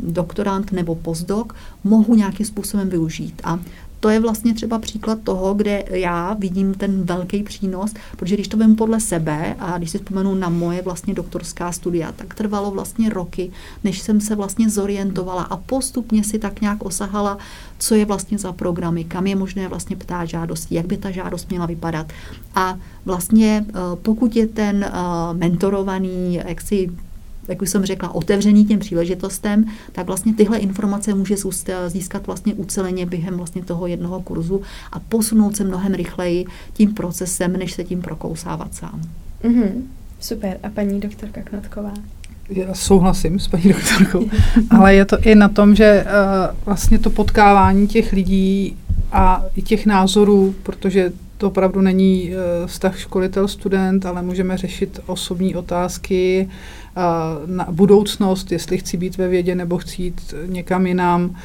doktorant 0.03 0.71
nebo 0.71 0.95
postdoc 0.95 1.47
mohu 1.83 2.15
nějakým 2.15 2.45
způsobem 2.45 2.89
využít. 2.89 3.41
A 3.43 3.59
to 4.01 4.09
je 4.09 4.19
vlastně 4.19 4.53
třeba 4.53 4.79
příklad 4.79 5.19
toho, 5.23 5.53
kde 5.53 5.83
já 5.89 6.33
vidím 6.33 6.73
ten 6.73 7.03
velký 7.03 7.43
přínos, 7.43 7.93
protože 8.17 8.35
když 8.35 8.47
to 8.47 8.57
vím 8.57 8.75
podle 8.75 8.99
sebe 8.99 9.55
a 9.59 9.77
když 9.77 9.89
si 9.89 9.97
vzpomenu 9.97 10.35
na 10.35 10.49
moje 10.49 10.81
vlastně 10.81 11.13
doktorská 11.13 11.71
studia, 11.71 12.11
tak 12.11 12.33
trvalo 12.33 12.71
vlastně 12.71 13.09
roky, 13.09 13.51
než 13.83 14.01
jsem 14.01 14.21
se 14.21 14.35
vlastně 14.35 14.69
zorientovala 14.69 15.43
a 15.43 15.57
postupně 15.57 16.23
si 16.23 16.39
tak 16.39 16.61
nějak 16.61 16.85
osahala, 16.85 17.37
co 17.79 17.95
je 17.95 18.05
vlastně 18.05 18.37
za 18.37 18.51
programy, 18.51 19.03
kam 19.03 19.27
je 19.27 19.35
možné 19.35 19.67
vlastně 19.67 19.95
ptát 19.95 20.25
žádosti, 20.25 20.75
jak 20.75 20.85
by 20.85 20.97
ta 20.97 21.11
žádost 21.11 21.49
měla 21.49 21.65
vypadat. 21.65 22.07
A 22.55 22.77
vlastně 23.05 23.65
eh, 23.69 23.73
pokud 24.01 24.35
je 24.35 24.47
ten 24.47 24.83
eh, 24.83 24.93
mentorovaný, 25.33 26.41
jak 26.45 26.61
si 26.61 26.89
jak 27.47 27.61
už 27.61 27.69
jsem 27.69 27.85
řekla, 27.85 28.15
otevřený 28.15 28.65
těm 28.65 28.79
příležitostem, 28.79 29.65
tak 29.91 30.07
vlastně 30.07 30.33
tyhle 30.33 30.57
informace 30.57 31.13
může 31.13 31.35
získat 31.87 32.27
vlastně 32.27 32.53
uceleně 32.53 33.05
během 33.05 33.37
vlastně 33.37 33.63
toho 33.63 33.87
jednoho 33.87 34.21
kurzu 34.21 34.61
a 34.91 34.99
posunout 34.99 35.55
se 35.55 35.63
mnohem 35.63 35.93
rychleji 35.93 36.45
tím 36.73 36.93
procesem, 36.93 37.53
než 37.53 37.71
se 37.71 37.83
tím 37.83 38.01
prokousávat 38.01 38.75
sám. 38.75 39.01
Mm-hmm. 39.43 39.71
Super. 40.19 40.57
A 40.63 40.69
paní 40.69 40.99
doktorka 40.99 41.41
Knotková? 41.41 41.93
Já 42.49 42.73
souhlasím 42.73 43.39
s 43.39 43.47
paní 43.47 43.63
doktorkou, 43.63 44.25
ale 44.69 44.95
je 44.95 45.05
to 45.05 45.17
i 45.19 45.35
na 45.35 45.49
tom, 45.49 45.75
že 45.75 46.05
uh, 46.05 46.55
vlastně 46.65 46.99
to 46.99 47.09
potkávání 47.09 47.87
těch 47.87 48.13
lidí 48.13 48.77
a 49.11 49.43
i 49.55 49.61
těch 49.61 49.85
názorů, 49.85 50.55
protože 50.63 51.11
to 51.41 51.47
opravdu 51.47 51.81
není 51.81 52.29
uh, 52.29 52.67
vztah 52.67 52.99
školitel-student, 52.99 54.05
ale 54.05 54.21
můžeme 54.21 54.57
řešit 54.57 54.99
osobní 55.05 55.55
otázky, 55.55 56.47
na 57.45 57.67
budoucnost, 57.71 58.51
jestli 58.51 58.77
chci 58.77 58.97
být 58.97 59.17
ve 59.17 59.27
vědě 59.27 59.55
nebo 59.55 59.77
chci 59.77 60.01
jít 60.01 60.33
někam 60.45 60.87
jinam. 60.87 61.35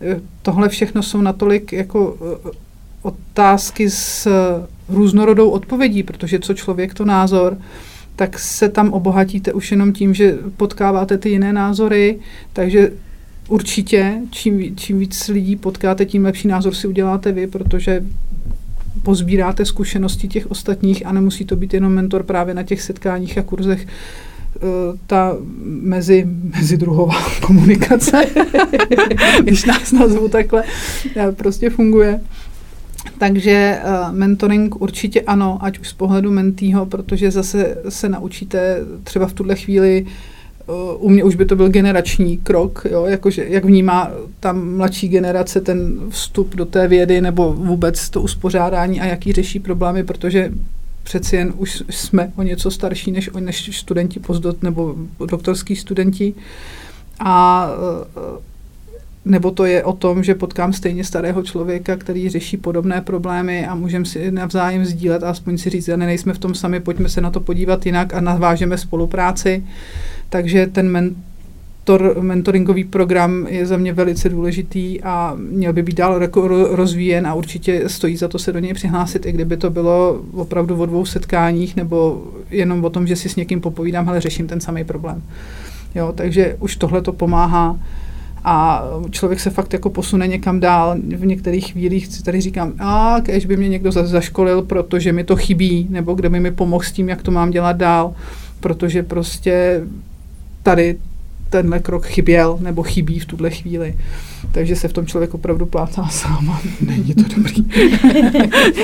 E, 0.00 0.20
tohle 0.42 0.68
všechno 0.68 1.02
jsou 1.02 1.20
natolik 1.20 1.72
jako 1.72 2.16
otázky 3.02 3.90
s 3.90 4.28
různorodou 4.88 5.50
odpovědí, 5.50 6.02
protože 6.02 6.40
co 6.40 6.54
člověk, 6.54 6.94
to 6.94 7.04
názor, 7.04 7.58
tak 8.16 8.38
se 8.38 8.68
tam 8.68 8.92
obohatíte 8.92 9.52
už 9.52 9.70
jenom 9.70 9.92
tím, 9.92 10.14
že 10.14 10.38
potkáváte 10.56 11.18
ty 11.18 11.28
jiné 11.28 11.52
názory, 11.52 12.18
takže 12.52 12.92
určitě, 13.48 14.14
čím, 14.30 14.76
čím 14.76 14.98
víc 14.98 15.28
lidí 15.28 15.56
potkáte, 15.56 16.06
tím 16.06 16.24
lepší 16.24 16.48
názor 16.48 16.74
si 16.74 16.86
uděláte 16.86 17.32
vy, 17.32 17.46
protože 17.46 18.04
pozbíráte 19.02 19.64
zkušenosti 19.64 20.28
těch 20.28 20.50
ostatních 20.50 21.06
a 21.06 21.12
nemusí 21.12 21.44
to 21.44 21.56
být 21.56 21.74
jenom 21.74 21.92
mentor 21.92 22.22
právě 22.22 22.54
na 22.54 22.62
těch 22.62 22.82
setkáních 22.82 23.38
a 23.38 23.42
kurzech, 23.42 23.86
Eh, 24.56 24.98
ta 25.06 25.36
mezi, 25.64 26.26
mezidruhová 26.56 27.14
komunikace, 27.46 28.24
když 29.42 29.64
nás 29.64 29.92
nazvu 29.92 30.28
takhle, 30.28 30.64
eh, 31.16 31.32
prostě 31.32 31.70
funguje. 31.70 32.20
Takže 33.18 33.80
uh, 33.84 34.16
mentoring 34.16 34.80
určitě 34.80 35.20
ano, 35.20 35.58
ať 35.60 35.78
už 35.78 35.88
z 35.88 35.92
pohledu 35.92 36.30
mentýho, 36.30 36.86
protože 36.86 37.30
zase 37.30 37.76
se 37.88 38.08
naučíte 38.08 38.78
třeba 39.04 39.26
v 39.26 39.32
tuhle 39.32 39.56
chvíli 39.56 40.02
uh, 40.02 40.08
u 40.98 41.08
mě 41.08 41.24
už 41.24 41.36
by 41.36 41.44
to 41.44 41.56
byl 41.56 41.68
generační 41.68 42.38
krok, 42.38 42.86
jo, 42.90 43.04
jakože 43.04 43.44
jak 43.48 43.64
vnímá 43.64 44.10
ta 44.40 44.52
mladší 44.52 45.08
generace 45.08 45.60
ten 45.60 46.00
vstup 46.08 46.54
do 46.54 46.64
té 46.64 46.88
vědy 46.88 47.20
nebo 47.20 47.52
vůbec 47.52 48.10
to 48.10 48.22
uspořádání 48.22 49.00
a 49.00 49.04
jaký 49.04 49.32
řeší 49.32 49.60
problémy, 49.60 50.04
protože 50.04 50.52
přeci 51.02 51.36
jen 51.36 51.52
už 51.56 51.82
jsme 51.90 52.32
o 52.36 52.42
něco 52.42 52.70
starší 52.70 53.12
než, 53.12 53.30
než 53.40 53.78
studenti 53.78 54.20
postdot 54.20 54.62
nebo 54.62 54.94
doktorský 55.26 55.76
studenti. 55.76 56.34
A 57.20 57.68
nebo 59.24 59.50
to 59.50 59.64
je 59.64 59.84
o 59.84 59.92
tom, 59.92 60.22
že 60.22 60.34
potkám 60.34 60.72
stejně 60.72 61.04
starého 61.04 61.42
člověka, 61.42 61.96
který 61.96 62.28
řeší 62.28 62.56
podobné 62.56 63.00
problémy 63.00 63.66
a 63.66 63.74
můžeme 63.74 64.04
si 64.04 64.30
navzájem 64.30 64.84
sdílet 64.84 65.22
a 65.22 65.30
aspoň 65.30 65.58
si 65.58 65.70
říct, 65.70 65.84
že 65.84 65.96
nejsme 65.96 66.32
v 66.32 66.38
tom 66.38 66.54
sami, 66.54 66.80
pojďme 66.80 67.08
se 67.08 67.20
na 67.20 67.30
to 67.30 67.40
podívat 67.40 67.86
jinak 67.86 68.14
a 68.14 68.20
navážeme 68.20 68.78
spolupráci. 68.78 69.64
Takže 70.28 70.66
ten 70.66 70.88
men, 70.88 71.14
mentor, 71.88 72.22
mentoringový 72.22 72.84
program 72.84 73.46
je 73.48 73.66
za 73.66 73.76
mě 73.76 73.92
velice 73.92 74.28
důležitý 74.28 75.02
a 75.02 75.34
měl 75.36 75.72
by 75.72 75.82
být 75.82 75.96
dál 75.96 76.20
rozvíjen 76.70 77.26
a 77.26 77.34
určitě 77.34 77.88
stojí 77.88 78.16
za 78.16 78.28
to 78.28 78.38
se 78.38 78.52
do 78.52 78.58
něj 78.58 78.74
přihlásit, 78.74 79.26
i 79.26 79.32
kdyby 79.32 79.56
to 79.56 79.70
bylo 79.70 80.22
opravdu 80.32 80.76
o 80.76 80.86
dvou 80.86 81.04
setkáních 81.04 81.76
nebo 81.76 82.24
jenom 82.50 82.84
o 82.84 82.90
tom, 82.90 83.06
že 83.06 83.16
si 83.16 83.28
s 83.28 83.36
někým 83.36 83.60
popovídám, 83.60 84.08
ale 84.08 84.20
řeším 84.20 84.46
ten 84.46 84.60
samý 84.60 84.84
problém. 84.84 85.22
Jo, 85.94 86.12
takže 86.14 86.56
už 86.60 86.76
tohle 86.76 87.02
to 87.02 87.12
pomáhá 87.12 87.78
a 88.44 88.84
člověk 89.10 89.40
se 89.40 89.50
fakt 89.50 89.72
jako 89.72 89.90
posune 89.90 90.26
někam 90.26 90.60
dál. 90.60 90.96
V 91.16 91.26
některých 91.26 91.72
chvílích 91.72 92.06
si 92.06 92.22
tady 92.22 92.40
říkám, 92.40 92.72
a 92.78 93.16
kež 93.22 93.46
by 93.46 93.56
mě 93.56 93.68
někdo 93.68 93.92
zaškolil, 93.92 94.62
protože 94.62 95.12
mi 95.12 95.24
to 95.24 95.36
chybí, 95.36 95.86
nebo 95.90 96.14
kde 96.14 96.28
by 96.28 96.40
mi 96.40 96.50
pomohl 96.50 96.84
s 96.84 96.92
tím, 96.92 97.08
jak 97.08 97.22
to 97.22 97.30
mám 97.30 97.50
dělat 97.50 97.76
dál, 97.76 98.14
protože 98.60 99.02
prostě 99.02 99.82
tady 100.62 100.96
tenhle 101.52 101.80
krok 101.80 102.06
chyběl 102.06 102.58
nebo 102.60 102.82
chybí 102.82 103.18
v 103.18 103.26
tuhle 103.26 103.50
chvíli. 103.50 103.94
Takže 104.52 104.76
se 104.76 104.88
v 104.88 104.92
tom 104.92 105.06
člověk 105.06 105.34
opravdu 105.34 105.66
plácá 105.66 106.08
sám 106.08 106.60
není 106.80 107.14
to 107.14 107.22
dobrý. 107.36 107.64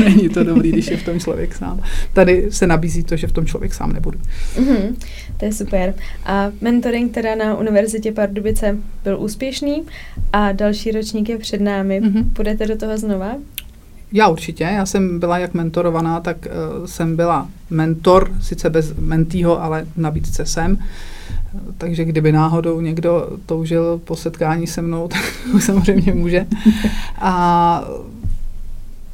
není 0.05 0.29
to 0.29 0.45
dobrý, 0.45 0.73
když 0.73 0.87
je 0.87 0.97
v 0.97 1.03
tom 1.03 1.21
člověk 1.21 1.55
sám. 1.55 1.81
Tady 2.13 2.47
se 2.51 2.67
nabízí 2.67 3.03
to, 3.03 3.17
že 3.17 3.27
v 3.27 3.33
tom 3.33 3.47
člověk 3.47 3.75
sám 3.75 3.93
nebude. 3.93 4.19
Mm-hmm, 4.57 4.95
to 5.37 5.45
je 5.45 5.53
super. 5.53 5.95
A 6.25 6.51
mentoring 6.61 7.13
teda 7.13 7.35
na 7.35 7.57
Univerzitě 7.57 8.13
Pardubice 8.13 8.77
byl 9.05 9.21
úspěšný 9.21 9.83
a 10.33 10.53
další 10.53 10.91
ročník 10.91 11.29
je 11.29 11.39
před 11.39 11.61
námi. 11.61 12.03
Mm-hmm. 12.03 12.33
Půjdete 12.33 12.67
do 12.67 12.77
toho 12.77 12.99
znova? 12.99 13.37
Já 14.13 14.29
určitě. 14.29 14.65
Já 14.65 14.87
jsem 14.87 15.19
byla 15.19 15.39
jak 15.39 15.55
mentorovaná, 15.55 16.21
tak 16.21 16.37
uh, 16.47 16.87
jsem 16.87 17.17
byla 17.17 17.49
mentor, 17.71 18.31
sice 18.43 18.71
bez 18.71 18.95
mentýho, 18.99 19.63
ale 19.63 19.87
nabídce 19.97 20.47
jsem. 20.47 20.79
Takže 21.79 22.05
kdyby 22.05 22.33
náhodou 22.33 22.81
někdo 22.81 23.29
toužil 23.47 24.01
po 24.05 24.17
setkání 24.17 24.67
se 24.67 24.83
mnou, 24.83 25.09
tak 25.53 25.63
samozřejmě 25.63 26.15
může. 26.15 26.47
A 27.21 27.85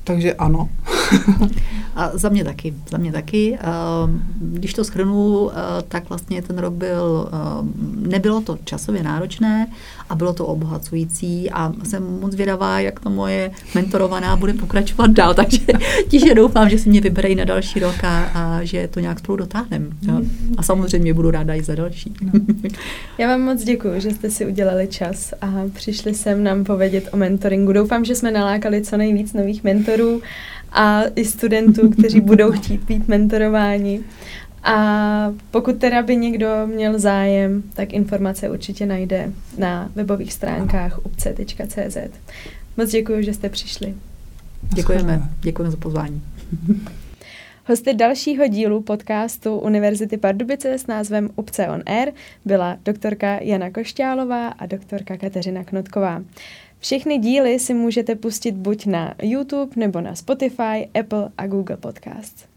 takže 0.04 0.34
ano. 0.34 0.68
A 1.94 2.10
za 2.14 2.28
mě 2.28 2.44
taky, 2.44 2.74
za 2.90 2.98
mě 2.98 3.12
taky. 3.12 3.58
Ehm, 3.60 4.22
když 4.40 4.74
to 4.74 4.84
schrnu, 4.84 5.50
eh, 5.50 5.54
tak 5.88 6.08
vlastně 6.08 6.42
ten 6.42 6.58
rok 6.58 6.72
byl, 6.72 7.30
ehm, 7.32 7.72
nebylo 8.08 8.40
to 8.40 8.58
časově 8.64 9.02
náročné 9.02 9.66
a 10.10 10.14
bylo 10.14 10.32
to 10.32 10.46
obohacující 10.46 11.50
a 11.50 11.72
jsem 11.84 12.20
moc 12.20 12.34
vědavá, 12.34 12.80
jak 12.80 13.00
to 13.00 13.10
moje 13.10 13.50
mentorovaná 13.74 14.36
bude 14.36 14.52
pokračovat 14.52 15.10
dál, 15.10 15.34
takže 15.44 15.58
tiše 16.08 16.34
doufám, 16.34 16.68
že 16.68 16.78
si 16.78 16.88
mě 16.88 17.00
vyberejí 17.00 17.34
na 17.34 17.44
další 17.44 17.80
rok 17.80 18.04
a, 18.04 18.24
a 18.24 18.64
že 18.64 18.88
to 18.88 19.00
nějak 19.00 19.18
spolu 19.18 19.36
dotáhneme. 19.36 19.86
A 20.56 20.62
samozřejmě 20.62 21.14
budu 21.14 21.30
ráda 21.30 21.54
i 21.54 21.62
za 21.62 21.74
další. 21.74 22.14
No. 22.22 22.40
Já 23.18 23.28
vám 23.28 23.40
moc 23.40 23.64
děkuji, 23.64 24.00
že 24.00 24.10
jste 24.10 24.30
si 24.30 24.46
udělali 24.46 24.88
čas 24.88 25.34
a 25.40 25.62
přišli 25.72 26.14
sem 26.14 26.44
nám 26.44 26.64
povědět 26.64 27.08
o 27.12 27.16
mentoringu. 27.16 27.72
Doufám, 27.72 28.04
že 28.04 28.14
jsme 28.14 28.30
nalákali 28.30 28.82
co 28.82 28.96
nejvíc 28.96 29.32
nových 29.32 29.64
mentorů 29.64 30.22
a 30.74 31.02
i 31.16 31.24
studentů, 31.24 31.90
kteří 31.90 32.20
budou 32.20 32.52
chtít 32.52 32.84
být 32.84 33.08
mentorováni. 33.08 34.00
A 34.64 35.34
pokud 35.50 35.78
teda 35.78 36.02
by 36.02 36.16
někdo 36.16 36.48
měl 36.66 36.98
zájem, 36.98 37.62
tak 37.74 37.92
informace 37.92 38.50
určitě 38.50 38.86
najde 38.86 39.32
na 39.58 39.90
webových 39.94 40.32
stránkách 40.32 41.06
upce.cz. 41.06 41.96
Moc 42.76 42.90
děkuji, 42.90 43.22
že 43.22 43.34
jste 43.34 43.48
přišli. 43.48 43.94
Děkujeme. 44.74 45.22
Děkujeme 45.40 45.70
za 45.70 45.76
pozvání. 45.76 46.22
Hosty 47.66 47.94
dalšího 47.94 48.48
dílu 48.48 48.80
podcastu 48.80 49.58
Univerzity 49.58 50.16
Pardubice 50.16 50.78
s 50.78 50.86
názvem 50.86 51.30
Upce 51.36 51.68
on 51.68 51.82
Air 51.86 52.12
byla 52.44 52.76
doktorka 52.84 53.38
Jana 53.40 53.70
Košťálová 53.70 54.48
a 54.48 54.66
doktorka 54.66 55.16
Kateřina 55.16 55.64
Knotková. 55.64 56.22
Všechny 56.84 57.18
díly 57.18 57.58
si 57.58 57.74
můžete 57.74 58.14
pustit 58.14 58.52
buď 58.52 58.86
na 58.86 59.14
YouTube 59.22 59.72
nebo 59.76 60.00
na 60.00 60.14
Spotify, 60.14 60.88
Apple 61.00 61.28
a 61.38 61.46
Google 61.46 61.76
Podcasts. 61.76 62.53